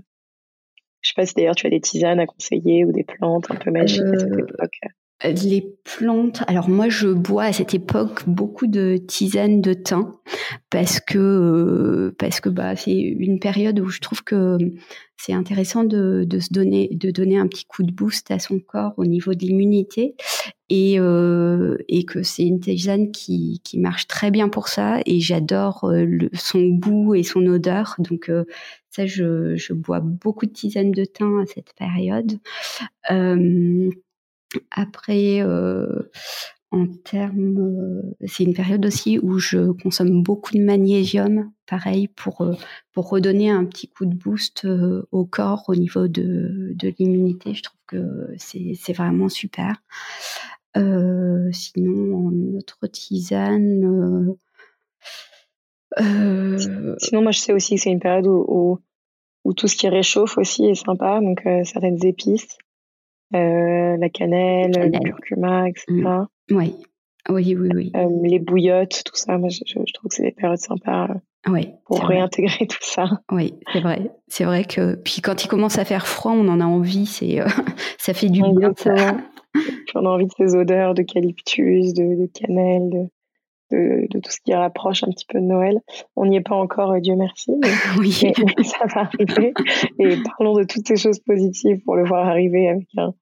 Je 1.01 1.09
sais 1.09 1.13
pas 1.13 1.25
si 1.25 1.33
d'ailleurs 1.33 1.55
tu 1.55 1.67
as 1.67 1.69
des 1.69 1.81
tisanes 1.81 2.21
à 2.21 2.25
conseiller 2.27 2.85
ou 2.85 2.93
des 2.93 3.03
plantes 3.03 3.51
un 3.51 3.55
peu 3.55 3.71
magiques 3.71 4.03
à 4.03 4.19
cette 4.19 4.39
époque. 4.39 4.79
Les 5.23 5.75
plantes. 5.83 6.41
Alors 6.47 6.67
moi, 6.67 6.89
je 6.89 7.07
bois 7.07 7.43
à 7.43 7.53
cette 7.53 7.75
époque 7.75 8.23
beaucoup 8.25 8.65
de 8.65 8.97
tisanes 8.97 9.61
de 9.61 9.73
thym 9.73 10.13
parce 10.71 10.99
que 10.99 11.19
euh, 11.19 12.15
parce 12.17 12.39
que 12.39 12.49
bah 12.49 12.75
c'est 12.75 12.95
une 12.95 13.39
période 13.39 13.79
où 13.79 13.89
je 13.89 13.99
trouve 13.99 14.23
que 14.23 14.57
c'est 15.17 15.33
intéressant 15.33 15.83
de, 15.83 16.23
de, 16.25 16.39
se 16.39 16.51
donner 16.51 16.89
de 16.91 17.11
donner 17.11 17.37
un 17.37 17.45
petit 17.45 17.65
coup 17.65 17.83
de 17.83 17.91
boost 17.91 18.31
à 18.31 18.39
son 18.39 18.59
corps 18.59 18.93
au 18.97 19.05
niveau 19.05 19.35
de 19.35 19.45
l'immunité 19.45 20.15
et 20.69 20.99
euh, 20.99 21.77
et 21.87 22.03
que 22.03 22.23
c'est 22.23 22.43
une 22.43 22.59
tisane 22.59 23.11
qui 23.11 23.61
qui 23.63 23.77
marche 23.77 24.07
très 24.07 24.31
bien 24.31 24.49
pour 24.49 24.69
ça 24.69 25.01
et 25.05 25.19
j'adore 25.19 25.83
euh, 25.83 26.29
son 26.33 26.63
goût 26.63 27.13
et 27.13 27.21
son 27.21 27.45
odeur 27.45 27.95
donc 27.99 28.31
ça 28.89 29.05
je 29.05 29.55
je 29.55 29.73
bois 29.73 29.99
beaucoup 29.99 30.47
de 30.47 30.51
tisanes 30.51 30.91
de 30.91 31.05
thym 31.05 31.41
à 31.41 31.45
cette 31.45 31.73
période. 31.77 32.39
Après, 34.71 35.41
euh, 35.41 36.09
en 36.71 36.87
termes, 36.87 37.57
euh, 37.57 38.27
c'est 38.27 38.43
une 38.43 38.53
période 38.53 38.85
aussi 38.85 39.19
où 39.19 39.39
je 39.39 39.71
consomme 39.71 40.23
beaucoup 40.23 40.53
de 40.53 40.63
magnésium, 40.63 41.51
pareil 41.67 42.07
pour 42.07 42.41
euh, 42.41 42.53
pour 42.93 43.09
redonner 43.09 43.49
un 43.49 43.65
petit 43.65 43.89
coup 43.89 44.05
de 44.05 44.15
boost 44.15 44.67
au 45.11 45.25
corps 45.25 45.65
au 45.67 45.75
niveau 45.75 46.07
de, 46.07 46.71
de 46.75 46.93
l'immunité. 46.99 47.53
Je 47.53 47.63
trouve 47.63 47.79
que 47.87 48.33
c'est 48.37 48.93
vraiment 48.93 49.29
super. 49.29 49.81
sinon, 50.75 52.27
en 52.27 52.57
autre 52.57 52.87
tisane. 52.87 54.35
Sinon, 55.97 57.21
moi, 57.21 57.31
je 57.31 57.39
sais 57.39 57.53
aussi 57.53 57.75
que 57.75 57.81
c'est 57.81 57.91
une 57.91 57.99
période 57.99 58.27
où, 58.27 58.79
où, 59.43 59.53
tout 59.53 59.67
ce 59.67 59.75
qui 59.75 59.89
réchauffe 59.89 60.37
aussi 60.37 60.65
est 60.65 60.75
sympa, 60.75 61.19
donc 61.21 61.41
certaines 61.65 62.03
épices. 62.05 62.57
Euh, 63.33 63.97
la 63.97 64.09
cannelle, 64.09 64.71
le 64.71 64.99
curcuma, 64.99 65.69
etc. 65.69 65.85
Mm. 65.87 66.25
Oui, 66.51 66.75
oui, 67.29 67.55
oui, 67.55 67.69
oui. 67.73 67.91
Euh, 67.95 68.07
les 68.23 68.39
bouillottes, 68.39 69.03
tout 69.05 69.15
ça, 69.15 69.37
moi, 69.37 69.49
je, 69.49 69.63
trouve 69.93 70.09
que 70.09 70.15
c'est 70.15 70.23
des 70.23 70.31
périodes 70.31 70.59
sympas. 70.59 71.07
Oui. 71.47 71.69
Pour 71.85 72.03
réintégrer 72.03 72.67
tout 72.67 72.77
ça. 72.81 73.05
Oui, 73.31 73.53
c'est 73.71 73.79
vrai. 73.79 74.11
C'est 74.27 74.43
vrai 74.43 74.65
que 74.65 74.95
puis 74.95 75.21
quand 75.21 75.43
il 75.43 75.47
commence 75.47 75.79
à 75.79 75.85
faire 75.85 76.07
froid, 76.07 76.33
on 76.33 76.47
en 76.49 76.59
a 76.59 76.65
envie. 76.65 77.05
C'est 77.05 77.39
ça 77.97 78.13
fait 78.13 78.29
du 78.29 78.41
bien. 78.41 78.73
Ça. 78.75 79.17
on 79.95 80.05
a 80.05 80.09
envie 80.09 80.27
de 80.27 80.33
ces 80.37 80.55
odeurs 80.55 80.93
d'eucalyptus, 80.93 81.93
de, 81.93 82.21
de 82.21 82.29
cannelle, 82.33 83.09
de, 83.71 84.07
de, 84.09 84.19
tout 84.19 84.29
ce 84.29 84.39
qui 84.43 84.53
rapproche 84.53 85.03
un 85.03 85.09
petit 85.09 85.25
peu 85.25 85.39
de 85.39 85.45
Noël. 85.45 85.79
On 86.15 86.25
n'y 86.25 86.37
est 86.37 86.41
pas 86.41 86.55
encore, 86.55 86.99
Dieu 86.99 87.15
merci, 87.15 87.51
mais, 87.61 87.69
oui. 87.99 88.11
ça 88.11 88.85
va 88.93 89.01
arriver. 89.01 89.53
Et 89.99 90.17
parlons 90.37 90.53
de 90.53 90.63
toutes 90.63 90.87
ces 90.87 90.97
choses 90.97 91.19
positives 91.19 91.81
pour 91.83 91.95
le 91.95 92.05
voir 92.05 92.27
arriver 92.27 92.69
avec 92.69 92.87
un, 92.97 93.13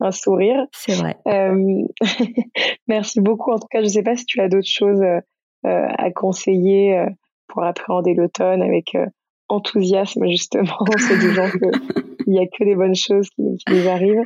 un 0.00 0.12
sourire. 0.12 0.66
C'est 0.72 0.94
vrai. 0.94 1.16
Euh, 1.26 1.82
merci 2.88 3.20
beaucoup. 3.20 3.52
En 3.52 3.58
tout 3.58 3.68
cas, 3.70 3.80
je 3.80 3.84
ne 3.84 3.90
sais 3.90 4.02
pas 4.02 4.16
si 4.16 4.24
tu 4.24 4.40
as 4.40 4.48
d'autres 4.48 4.68
choses 4.68 5.02
euh, 5.02 5.20
à 5.64 6.10
conseiller 6.10 6.98
euh, 6.98 7.06
pour 7.48 7.64
appréhender 7.64 8.14
l'automne 8.14 8.62
avec 8.62 8.96
enthousiasme, 9.48 10.26
justement. 10.28 10.84
C'est 10.98 11.18
du 11.18 11.32
genre 11.32 11.50
qu'il 11.50 12.32
n'y 12.32 12.40
a 12.40 12.46
que 12.46 12.64
des 12.64 12.74
bonnes 12.74 12.94
choses 12.94 13.28
qui, 13.30 13.42
qui 13.66 13.74
nous 13.74 13.88
arrivent. 13.88 14.24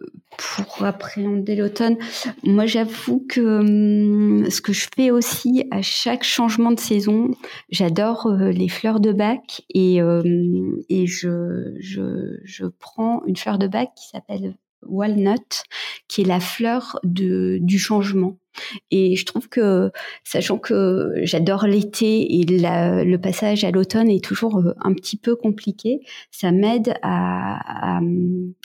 Euh, 0.00 0.06
pour 0.38 0.84
appréhender 0.84 1.56
l'automne, 1.56 1.96
moi 2.44 2.66
j'avoue 2.66 3.24
que 3.28 3.40
hum, 3.40 4.50
ce 4.50 4.60
que 4.60 4.72
je 4.72 4.88
fais 4.94 5.10
aussi 5.10 5.64
à 5.70 5.82
chaque 5.82 6.24
changement 6.24 6.72
de 6.72 6.80
saison, 6.80 7.30
j'adore 7.70 8.26
euh, 8.26 8.50
les 8.50 8.68
fleurs 8.68 9.00
de 9.00 9.12
bac 9.12 9.62
et, 9.74 10.00
je, 11.06 11.74
je 11.80 12.66
prends 12.66 13.22
une 13.26 13.36
fleur 13.36 13.58
de 13.58 13.66
bac 13.66 13.90
qui 13.96 14.08
s'appelle 14.08 14.54
walnut, 14.86 15.62
qui 16.08 16.22
est 16.22 16.26
la 16.26 16.40
fleur 16.40 16.98
du 17.04 17.78
changement. 17.78 18.36
Et 18.90 19.16
je 19.16 19.24
trouve 19.24 19.48
que, 19.48 19.90
sachant 20.24 20.58
que 20.58 21.12
j'adore 21.22 21.66
l'été 21.66 22.40
et 22.40 22.44
le 22.44 23.16
passage 23.16 23.64
à 23.64 23.70
l'automne 23.70 24.10
est 24.10 24.24
toujours 24.24 24.58
euh, 24.58 24.74
un 24.80 24.92
petit 24.92 25.16
peu 25.16 25.36
compliqué, 25.36 26.00
ça 26.30 26.52
m'aide 26.52 26.94
à, 27.02 28.00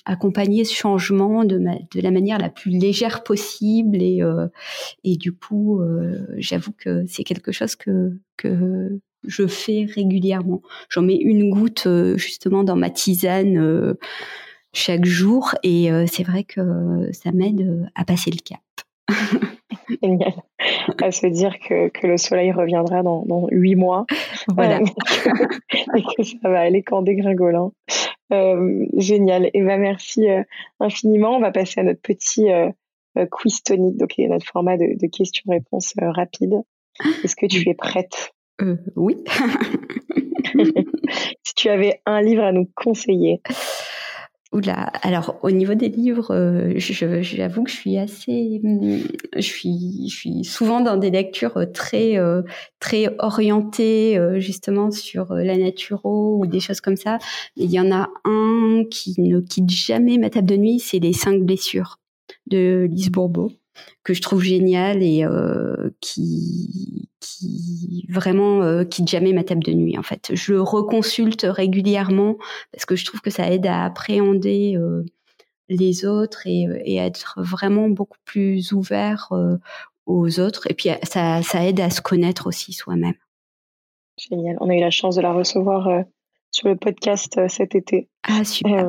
accompagner 0.06 0.66
ce 0.66 0.74
changement 0.74 1.46
de, 1.46 1.60
la 1.96 2.12
manière 2.12 2.40
la 2.40 2.50
plus 2.50 2.72
légère 2.72 3.24
possible. 3.24 4.02
Et, 4.02 4.22
euh, 4.22 4.48
du 5.04 5.32
coup, 5.32 5.82
euh, 5.82 6.26
j'avoue 6.38 6.74
que 6.74 7.06
c'est 7.08 7.24
quelque 7.24 7.52
chose 7.52 7.76
que 7.76 8.12
je 9.28 9.48
fais 9.48 9.88
régulièrement. 9.96 10.62
J'en 10.90 11.02
mets 11.02 11.16
une 11.16 11.50
goutte 11.50 11.88
justement 12.16 12.64
dans 12.64 12.76
ma 12.76 12.90
tisane 12.90 13.96
chaque 14.76 15.06
jour 15.06 15.56
et 15.64 15.90
c'est 16.08 16.24
vrai 16.24 16.44
que 16.44 17.10
ça 17.12 17.32
m'aide 17.32 17.90
à 17.96 18.06
passer 18.06 18.32
le 18.32 18.38
cap. 18.38 18.60
Génial. 20.02 20.34
À 21.02 21.12
se 21.12 21.28
dire 21.28 21.60
que, 21.60 21.90
que, 21.90 22.08
le 22.08 22.18
soleil 22.18 22.52
reviendra 22.52 23.04
dans, 23.04 23.48
huit 23.52 23.76
mois. 23.76 24.06
Voilà. 24.48 24.80
Euh, 24.80 24.86
et 25.96 26.02
que 26.02 26.24
ça 26.24 26.50
va 26.50 26.62
aller 26.62 26.84
qu'en 26.84 27.02
dégringolant. 27.02 27.74
Euh, 28.34 28.86
génial. 28.98 29.52
Et 29.54 29.62
ben 29.62 29.80
merci 29.80 30.28
euh, 30.28 30.44
infiniment. 30.80 31.36
On 31.36 31.40
va 31.40 31.52
passer 31.52 31.82
à 31.82 31.84
notre 31.84 32.02
petit 32.02 32.48
quiz 33.32 33.64
tonique, 33.64 33.98
donc 33.98 34.14
notre 34.18 34.46
format 34.46 34.78
de, 34.78 34.98
de 35.00 35.08
questions-réponses 35.08 35.94
rapides. 36.02 36.62
Est-ce 37.24 37.36
que 37.36 37.46
tu 37.46 37.70
es 37.70 37.74
prête? 37.74 38.34
Oui. 38.96 39.18
si 41.44 41.56
tu 41.56 41.70
avais 41.70 42.02
un 42.06 42.22
livre 42.22 42.44
à 42.44 42.52
nous 42.52 42.70
conseiller, 42.76 43.42
Alors 45.02 45.40
au 45.44 45.52
niveau 45.52 45.74
des 45.74 45.90
livres, 45.90 46.34
euh, 46.34 46.74
j'avoue 46.78 47.64
que 47.64 47.70
je 47.70 47.76
suis 47.76 47.98
assez, 47.98 48.62
hum, 48.64 49.00
je 49.36 49.42
suis, 49.42 50.44
souvent 50.44 50.82
dans 50.82 50.98
des 50.98 51.12
lectures 51.12 51.66
très, 51.74 52.18
euh, 52.18 52.42
très 52.80 53.16
orientées 53.20 54.18
euh, 54.18 54.40
justement 54.40 54.92
sur 54.92 55.34
la 55.34 55.58
naturo 55.58 56.38
ou 56.40 56.48
des 56.48 56.60
choses 56.60 56.82
comme 56.82 56.96
ça. 56.96 57.18
il 57.56 57.72
y 57.72 57.80
en 57.80 57.92
a 57.92 58.10
un 58.24 58.84
qui 58.90 59.16
ne 59.20 59.40
quitte 59.42 59.70
jamais 59.70 60.18
ma 60.18 60.30
table 60.30 60.48
de 60.48 60.58
nuit, 60.58 60.80
c'est 60.80 61.00
les 61.00 61.14
cinq 61.14 61.42
blessures 61.44 62.00
de 62.48 62.88
Lise 62.92 63.12
Bourbeau 63.12 63.52
que 64.04 64.14
je 64.14 64.22
trouve 64.22 64.44
génial 64.44 65.04
et 65.04 65.24
euh, 65.24 65.90
qui, 66.02 67.10
vraiment 68.10 68.62
euh, 68.62 68.84
quitte 68.84 69.10
jamais 69.10 69.34
ma 69.34 69.44
table 69.44 69.64
de 69.64 69.74
nuit. 69.74 69.98
En 69.98 70.04
fait, 70.04 70.32
je 70.34 70.54
le 70.54 70.62
reconsulte 70.62 71.46
régulièrement 71.50 72.38
parce 72.72 72.86
que 72.86 72.96
je 72.96 73.06
trouve 73.06 73.22
que 73.22 73.30
ça 73.30 73.52
aide 73.52 73.68
à 73.68 73.84
appréhender 73.84 74.76
euh, 74.78 75.04
les 75.70 76.06
autres 76.06 76.46
et, 76.46 76.68
et 76.86 77.00
à 77.00 77.06
être 77.06 77.36
vraiment 77.42 77.90
beaucoup 77.90 78.20
plus 78.26 78.72
ouvert 78.72 79.30
euh, 79.32 79.58
aux 80.06 80.40
autres. 80.40 80.70
Et 80.70 80.74
puis 80.74 80.90
ça, 81.04 81.42
aide 81.64 81.80
à 81.80 81.90
se 81.90 82.02
connaître 82.02 82.48
aussi 82.48 82.74
soi-même. 82.74 83.16
Génial. 84.18 84.58
On 84.62 84.70
a 84.70 84.76
eu 84.76 84.80
la 84.80 84.92
chance 84.92 85.16
de 85.16 85.22
la 85.22 85.34
recevoir 85.34 85.88
euh, 85.88 86.02
sur 86.56 86.70
le 86.70 86.78
podcast 86.78 87.38
cet 87.50 87.76
été. 87.76 88.08
Ah 88.24 88.46
super. 88.46 88.88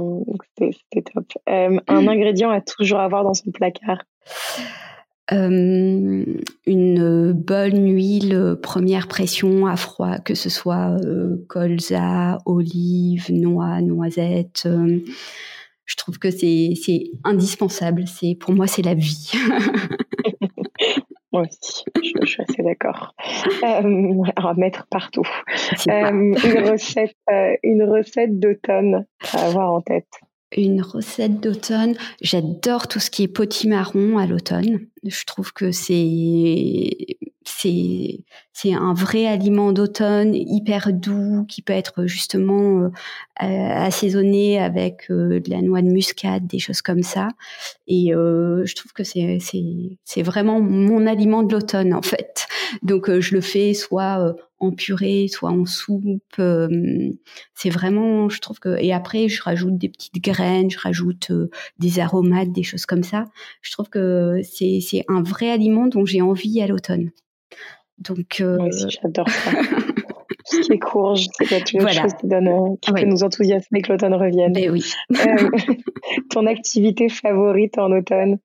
C'était 0.57 1.03
top. 1.03 1.33
un 1.47 2.09
ingrédient 2.09 2.51
à 2.51 2.61
toujours 2.61 3.01
avoir 3.01 3.25
dans 3.25 3.35
son 3.35 3.51
placard. 3.51 3.99
Euh, 5.33 6.25
une 6.67 7.33
bonne 7.33 7.93
huile 7.93 8.57
première 8.63 9.09
pression 9.09 9.67
à 9.67 9.77
froid, 9.77 10.19
que 10.19 10.37
ce 10.37 10.49
soit 10.49 10.97
euh, 11.05 11.45
colza, 11.49 12.39
olive, 12.47 13.33
noix, 13.33 13.81
noisette. 13.81 14.63
Euh, 14.67 15.01
je 15.85 15.97
trouve 15.97 16.21
que 16.21 16.31
c'est 16.31 16.75
c'est 16.81 17.11
indispensable. 17.25 18.05
C'est 18.07 18.37
pour 18.39 18.55
moi 18.55 18.69
c'est 18.69 18.83
la 18.83 18.95
vie. 18.95 19.33
moi 21.37 21.47
aussi, 21.47 21.85
je, 22.03 22.27
suis 22.27 22.43
assez 22.43 22.63
d'accord. 22.63 23.15
à 23.63 24.55
mettre 24.55 24.87
partout. 24.91 25.27
une 25.87 26.37
recette, 26.71 27.17
une 27.63 27.83
recette 27.85 28.39
d'automne 28.39 29.07
à 29.33 29.47
avoir 29.47 29.73
en 29.73 29.81
tête 29.81 30.09
une 30.57 30.81
recette 30.81 31.41
d'automne. 31.41 31.97
J'adore 32.23 32.89
tout 32.89 33.01
ce 33.01 33.11
qui 33.11 33.25
est 33.25 33.29
potimarron 33.29 34.19
à 34.19 34.27
l'automne. 34.27 34.87
Je 35.05 35.25
trouve 35.25 35.53
que 35.53 35.73
c'est 35.73 37.17
c'est 37.47 38.25
c'est 38.53 38.73
un 38.73 38.95
vrai 38.95 39.27
aliment 39.27 39.73
d'automne 39.73 40.35
hyper 40.35 40.93
doux 40.93 41.45
qui 41.47 41.63
peut 41.63 41.73
être 41.73 42.07
justement 42.07 42.83
euh, 42.85 42.91
assaisonné 43.41 44.59
avec 44.59 45.11
euh, 45.11 45.41
de 45.41 45.51
la 45.51 45.63
noix 45.63 45.83
de 45.83 45.89
muscade, 45.89 46.47
des 46.47 46.59
choses 46.59 46.83
comme 46.83 47.03
ça. 47.03 47.29
Et 47.87 48.15
euh, 48.15 48.65
je 48.65 48.75
trouve 48.75 48.93
que 48.93 49.05
c'est 49.05 49.39
c'est 50.05 50.23
vraiment 50.23 50.61
mon 50.61 51.07
aliment 51.07 51.43
de 51.43 51.53
l'automne 51.53 51.95
en 51.95 52.03
fait. 52.03 52.47
Donc 52.83 53.11
je 53.21 53.35
le 53.35 53.41
fais 53.41 53.75
soit 53.75 54.35
en 54.59 54.73
purée, 54.73 55.29
soit 55.29 55.51
en 55.51 55.67
soupe. 55.67 56.41
c'est 57.55 57.71
vraiment, 57.71 58.29
je 58.31 58.41
trouve 58.41 58.59
que. 58.59 58.77
Et 58.81 58.93
après, 58.93 59.29
je 59.29 59.43
rajoute 59.43 59.77
des 59.77 59.91
petites 59.91 60.23
graines, 60.23 60.71
je 60.71 60.79
rajoute 60.79 61.31
des 61.79 62.01
aromates, 62.01 62.53
des 62.53 62.63
choses 62.63 62.87
comme 62.87 63.03
ça. 63.03 63.27
Je 63.61 63.71
trouve 63.71 63.91
que 63.91 64.41
c'est 64.43 64.81
c'est 64.89 65.05
un 65.09 65.23
vrai 65.23 65.51
aliment 65.51 65.87
dont 65.87 66.05
j'ai 66.05 66.23
envie 66.23 66.61
à 66.61 66.67
l'automne. 66.67 67.11
Donc. 67.99 68.41
Moi 68.41 68.67
aussi, 68.67 68.99
j'adore 69.03 69.29
ça. 69.29 69.51
Tout 69.51 69.65
ce 70.45 70.61
qui 70.61 70.73
est 70.73 70.79
courge, 70.79 71.27
c'est 71.41 71.73
voilà. 71.79 72.03
chose 72.03 72.15
qui, 72.21 72.27
donne, 72.27 72.77
qui 72.81 72.93
peut 72.93 73.05
nous 73.05 73.25
enthousiasmer 73.25 73.83
que 73.83 73.93
l'automne 73.93 74.15
revienne. 74.15 74.53
Mais 74.55 74.69
ben 74.69 74.73
oui. 74.73 74.93
ton 76.31 76.47
activité 76.47 77.09
favorite 77.09 77.79
en 77.79 77.93
automne? 77.93 78.39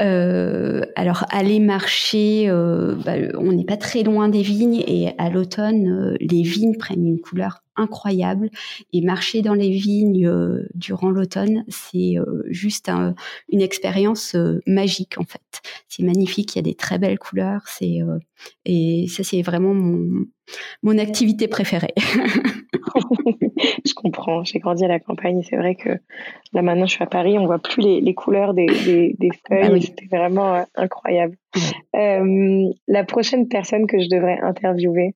Euh, 0.00 0.82
alors 0.94 1.24
aller 1.30 1.58
marcher, 1.58 2.48
euh, 2.48 2.94
bah, 3.04 3.14
on 3.34 3.52
n'est 3.52 3.64
pas 3.64 3.76
très 3.76 4.02
loin 4.02 4.28
des 4.28 4.42
vignes 4.42 4.82
et 4.86 5.12
à 5.18 5.28
l'automne, 5.28 5.88
euh, 5.88 6.16
les 6.20 6.42
vignes 6.42 6.76
prennent 6.76 7.04
une 7.04 7.20
couleur 7.20 7.64
incroyable 7.74 8.50
et 8.92 9.00
marcher 9.00 9.42
dans 9.42 9.54
les 9.54 9.70
vignes 9.70 10.26
euh, 10.26 10.68
durant 10.74 11.10
l'automne, 11.10 11.64
c'est 11.68 12.16
euh, 12.16 12.42
juste 12.46 12.90
une 13.48 13.60
expérience 13.60 14.36
magique 14.66 15.18
en 15.18 15.24
fait. 15.24 15.62
C'est 15.88 16.02
magnifique, 16.02 16.54
il 16.54 16.58
y 16.58 16.60
a 16.60 16.62
des 16.62 16.74
très 16.74 16.98
belles 16.98 17.18
couleurs, 17.18 17.62
c'est 17.66 17.98
et 18.64 19.06
ça 19.08 19.24
c'est 19.24 19.42
vraiment 19.42 19.74
mon 19.74 20.26
mon 20.82 20.98
activité 20.98 21.48
préférée. 21.48 21.94
je 23.84 23.94
comprends. 23.94 24.44
J'ai 24.44 24.58
grandi 24.58 24.84
à 24.84 24.88
la 24.88 24.98
campagne. 24.98 25.42
C'est 25.42 25.56
vrai 25.56 25.74
que 25.74 25.90
là 26.52 26.62
maintenant, 26.62 26.86
je 26.86 26.92
suis 26.92 27.04
à 27.04 27.06
Paris. 27.06 27.38
On 27.38 27.46
voit 27.46 27.58
plus 27.58 27.82
les, 27.82 28.00
les 28.00 28.14
couleurs 28.14 28.54
des, 28.54 28.66
des, 28.66 29.16
des 29.18 29.30
ah 29.50 29.66
feuilles. 29.66 29.82
C'était 29.82 30.16
vraiment 30.16 30.54
euh, 30.54 30.62
incroyable. 30.74 31.36
Euh, 31.96 32.70
la 32.86 33.04
prochaine 33.04 33.48
personne 33.48 33.86
que 33.86 33.98
je 33.98 34.08
devrais 34.08 34.38
interviewer? 34.40 35.14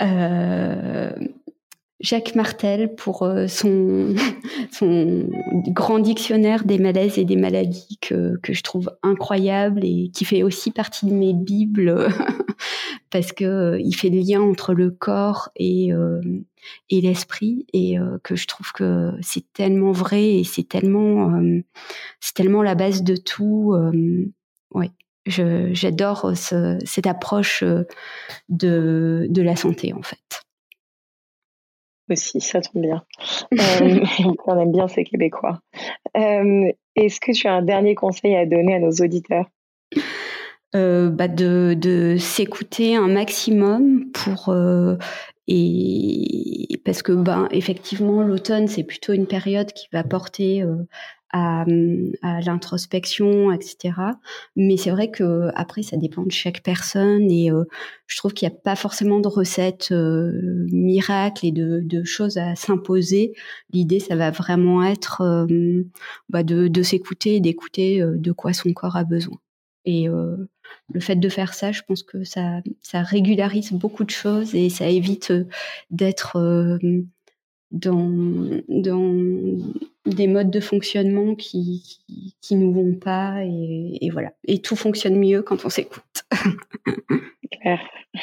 Euh, 0.00 1.10
Jacques 2.00 2.36
Martel 2.36 2.94
pour 2.94 3.22
euh, 3.22 3.48
son, 3.48 4.14
son 4.72 5.28
grand 5.68 5.98
dictionnaire 5.98 6.64
des 6.64 6.78
malaises 6.78 7.18
et 7.18 7.24
des 7.24 7.36
maladies 7.36 7.98
que, 8.00 8.38
que 8.42 8.52
je 8.52 8.62
trouve 8.62 8.90
incroyable 9.02 9.84
et 9.84 10.10
qui 10.14 10.24
fait 10.24 10.42
aussi 10.42 10.70
partie 10.70 11.06
de 11.06 11.12
mes 11.12 11.34
bibles 11.34 12.08
parce 13.10 13.32
que 13.32 13.44
euh, 13.44 13.80
il 13.80 13.94
fait 13.94 14.10
le 14.10 14.20
lien 14.20 14.40
entre 14.40 14.74
le 14.74 14.90
corps 14.90 15.50
et, 15.56 15.92
euh, 15.92 16.20
et 16.88 17.00
l'esprit 17.00 17.66
et 17.72 17.96
que 18.22 18.36
je 18.36 18.46
trouve 18.46 18.72
que 18.72 19.12
c'est 19.20 19.52
tellement 19.52 19.92
vrai 19.92 20.34
et 20.34 20.44
c'est 20.44 20.68
tellement 20.68 21.40
c'est 22.20 22.34
tellement 22.34 22.62
la 22.62 22.74
base 22.74 23.02
de 23.02 23.16
tout. 23.16 23.74
ouais, 24.74 24.90
j'adore 25.24 26.32
cette 26.34 27.06
approche 27.06 27.64
de, 28.48 29.26
de 29.30 29.42
la 29.42 29.56
santé 29.56 29.94
en 29.94 30.02
fait. 30.02 30.47
Aussi, 32.10 32.40
ça 32.40 32.60
tombe 32.60 32.82
bien. 32.82 33.04
euh, 33.52 34.00
on 34.46 34.58
aime 34.58 34.72
bien 34.72 34.88
ces 34.88 35.04
Québécois. 35.04 35.60
Euh, 36.16 36.72
Est-ce 36.96 37.20
que 37.20 37.32
tu 37.32 37.46
as 37.46 37.52
un 37.52 37.62
dernier 37.62 37.94
conseil 37.94 38.34
à 38.34 38.46
donner 38.46 38.74
à 38.74 38.78
nos 38.80 38.90
auditeurs? 38.90 39.46
Euh, 40.74 41.08
bah 41.08 41.28
de, 41.28 41.74
de 41.74 42.16
s'écouter 42.18 42.94
un 42.94 43.08
maximum 43.08 44.10
pour 44.12 44.54
et 45.46 46.80
parce 46.84 47.02
que 47.02 47.12
ben 47.12 47.48
effectivement 47.50 48.22
l'automne 48.22 48.68
c'est 48.68 48.84
plutôt 48.84 49.14
une 49.14 49.26
période 49.26 49.72
qui 49.72 49.88
va 49.92 50.04
porter 50.04 50.62
à, 51.30 51.64
à 52.22 52.40
l'introspection, 52.40 53.52
etc. 53.52 53.94
Mais 54.56 54.76
c'est 54.76 54.90
vrai 54.90 55.10
que 55.10 55.50
après, 55.54 55.82
ça 55.82 55.96
dépend 55.96 56.22
de 56.22 56.32
chaque 56.32 56.62
personne 56.62 57.30
et 57.30 57.50
euh, 57.50 57.64
je 58.06 58.16
trouve 58.16 58.32
qu'il 58.32 58.48
n'y 58.48 58.54
a 58.54 58.58
pas 58.58 58.76
forcément 58.76 59.20
de 59.20 59.28
recettes 59.28 59.88
euh, 59.92 60.66
miracles 60.72 61.46
et 61.46 61.52
de, 61.52 61.80
de 61.82 62.04
choses 62.04 62.38
à 62.38 62.54
s'imposer. 62.56 63.34
L'idée, 63.72 64.00
ça 64.00 64.16
va 64.16 64.30
vraiment 64.30 64.82
être 64.84 65.20
euh, 65.22 65.84
bah 66.28 66.42
de, 66.42 66.68
de 66.68 66.82
s'écouter 66.82 67.40
d'écouter 67.40 68.00
euh, 68.02 68.16
de 68.16 68.32
quoi 68.32 68.52
son 68.52 68.72
corps 68.72 68.96
a 68.96 69.04
besoin. 69.04 69.38
Et 69.84 70.08
euh, 70.08 70.36
le 70.92 71.00
fait 71.00 71.16
de 71.16 71.28
faire 71.28 71.54
ça, 71.54 71.72
je 71.72 71.82
pense 71.86 72.02
que 72.02 72.24
ça, 72.24 72.60
ça 72.82 73.02
régularise 73.02 73.72
beaucoup 73.72 74.04
de 74.04 74.10
choses 74.10 74.54
et 74.54 74.68
ça 74.70 74.88
évite 74.88 75.32
d'être 75.90 76.36
dans, 77.70 78.10
dans 78.68 79.14
des 80.06 80.26
modes 80.26 80.50
de 80.50 80.60
fonctionnement 80.60 81.34
qui, 81.34 81.82
qui, 82.06 82.36
qui 82.40 82.56
nous 82.56 82.72
vont 82.72 82.94
pas 82.94 83.44
et, 83.44 83.98
et, 84.00 84.10
voilà. 84.10 84.32
Et 84.44 84.60
tout 84.60 84.76
fonctionne 84.76 85.18
mieux 85.18 85.42
quand 85.42 85.64
on 85.64 85.68
s'écoute. 85.68 86.24
Claire, 87.50 87.80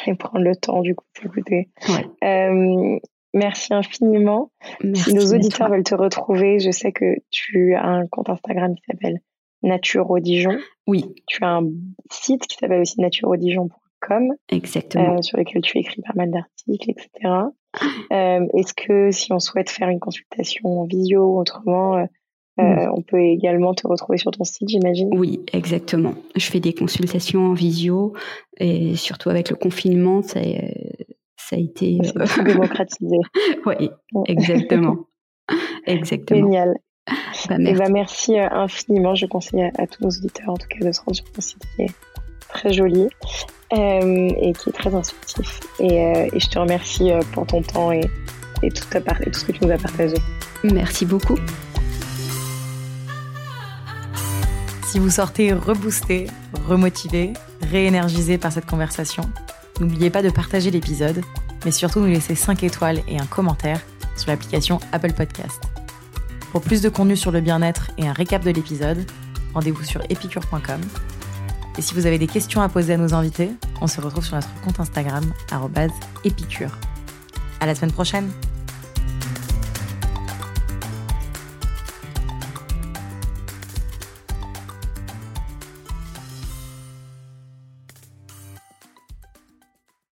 et 0.07 0.15
prendre 0.15 0.43
le 0.43 0.55
temps 0.55 0.81
du 0.81 0.95
coup 0.95 1.05
de 1.15 1.21
s'écouter. 1.21 1.69
Ouais. 1.89 2.27
Euh, 2.27 2.99
merci 3.33 3.73
infiniment. 3.73 4.51
Merci 4.83 5.11
si 5.11 5.13
nos 5.13 5.33
auditeurs 5.33 5.69
veulent 5.69 5.83
te 5.83 5.95
retrouver, 5.95 6.59
je 6.59 6.71
sais 6.71 6.91
que 6.91 7.15
tu 7.31 7.75
as 7.75 7.85
un 7.85 8.07
compte 8.07 8.29
Instagram 8.29 8.75
qui 8.75 8.83
s'appelle 8.89 9.19
Nature 9.63 10.09
au 10.09 10.19
Dijon. 10.19 10.57
Oui. 10.87 11.15
Tu 11.27 11.43
as 11.43 11.57
un 11.57 11.69
site 12.11 12.45
qui 12.47 12.57
s'appelle 12.57 12.81
aussi 12.81 12.99
natureaudijon.com. 13.01 14.33
Exactement. 14.49 15.17
Euh, 15.17 15.21
sur 15.21 15.37
lequel 15.37 15.61
tu 15.61 15.79
écris 15.79 16.01
pas 16.01 16.13
mal 16.15 16.31
d'articles, 16.31 16.91
etc. 16.91 17.31
Euh, 18.11 18.45
Est-ce 18.53 18.73
que 18.73 19.11
si 19.11 19.33
on 19.33 19.39
souhaite 19.39 19.69
faire 19.69 19.89
une 19.89 19.99
consultation 19.99 20.81
en 20.81 20.85
visio 20.85 21.23
ou 21.23 21.39
autrement, 21.39 21.97
euh, 21.97 22.05
oui. 22.57 22.65
on 22.93 23.01
peut 23.01 23.19
également 23.19 23.73
te 23.73 23.87
retrouver 23.87 24.17
sur 24.17 24.31
ton 24.31 24.43
site, 24.43 24.69
j'imagine? 24.69 25.09
Oui, 25.17 25.41
exactement. 25.53 26.13
Je 26.35 26.45
fais 26.45 26.59
des 26.59 26.73
consultations 26.73 27.47
en 27.47 27.53
visio 27.53 28.13
et 28.57 28.95
surtout 28.95 29.29
avec 29.29 29.49
le 29.49 29.55
confinement, 29.55 30.21
ça, 30.21 30.39
ça 31.37 31.55
a 31.55 31.59
été 31.59 31.99
euh... 32.01 32.43
démocratisé. 32.43 33.17
oui, 33.65 33.89
exactement. 34.27 34.97
exactement. 35.85 36.39
Génial. 36.39 36.75
Bah, 37.49 37.57
merci. 37.59 37.71
Et 37.71 37.77
bah, 37.77 37.89
merci 37.89 38.39
infiniment. 38.39 39.15
Je 39.15 39.25
conseille 39.27 39.61
à, 39.61 39.71
à, 39.77 39.85
tous 39.87 40.03
nos 40.03 40.09
auditeurs, 40.09 40.49
en 40.49 40.57
tout 40.57 40.67
cas, 40.67 40.85
de 40.85 40.91
se 40.91 41.01
rendre 41.01 41.15
sur 41.15 41.31
ton 41.31 41.41
site 41.41 41.61
qui 41.75 41.83
est 41.83 41.91
très 42.49 42.73
joli 42.73 43.07
euh, 43.73 44.29
et 44.39 44.53
qui 44.53 44.69
est 44.69 44.73
très 44.73 44.93
instructif. 44.93 45.59
Et, 45.79 45.99
euh, 45.99 46.29
et, 46.31 46.39
je 46.39 46.47
te 46.47 46.59
remercie 46.59 47.11
euh, 47.11 47.21
pour 47.33 47.47
ton 47.47 47.61
temps 47.61 47.91
et, 47.91 48.01
et, 48.61 48.69
tout 48.69 48.85
ta 48.89 49.01
part, 49.01 49.19
et 49.21 49.31
tout 49.31 49.39
ce 49.39 49.45
que 49.45 49.51
tu 49.53 49.65
nous 49.65 49.71
as 49.71 49.77
partagé. 49.77 50.15
Merci 50.63 51.05
beaucoup. 51.05 51.37
Si 54.87 54.99
vous 54.99 55.09
sortez 55.09 55.51
reboosté, 55.51 56.27
remotivé, 56.67 57.33
réénergisé 57.71 58.37
par 58.37 58.51
cette 58.51 58.65
conversation, 58.65 59.23
n'oubliez 59.79 60.09
pas 60.09 60.21
de 60.21 60.29
partager 60.29 60.71
l'épisode, 60.71 61.21
mais 61.65 61.71
surtout 61.71 61.99
nous 61.99 62.05
laisser 62.05 62.35
5 62.35 62.63
étoiles 62.63 63.01
et 63.07 63.19
un 63.19 63.25
commentaire 63.25 63.81
sur 64.15 64.29
l'application 64.29 64.79
Apple 64.91 65.13
Podcast. 65.13 65.59
Pour 66.51 66.61
plus 66.61 66.81
de 66.81 66.89
contenu 66.89 67.17
sur 67.17 67.31
le 67.31 67.41
bien-être 67.41 67.91
et 67.97 68.07
un 68.07 68.13
récap 68.13 68.43
de 68.43 68.51
l'épisode, 68.51 69.05
rendez-vous 69.53 69.83
sur 69.83 70.01
epicure.com. 70.09 70.79
Et 71.77 71.81
si 71.81 71.93
vous 71.93 72.05
avez 72.05 72.17
des 72.17 72.27
questions 72.27 72.61
à 72.61 72.69
poser 72.69 72.93
à 72.93 72.97
nos 72.97 73.13
invités, 73.13 73.51
on 73.81 73.87
se 73.87 73.99
retrouve 73.99 74.25
sur 74.25 74.35
notre 74.35 74.53
compte 74.61 74.79
Instagram, 74.79 75.23
épicure. 76.23 76.71
À 77.59 77.65
la 77.65 77.75
semaine 77.75 77.91
prochaine! 77.91 78.31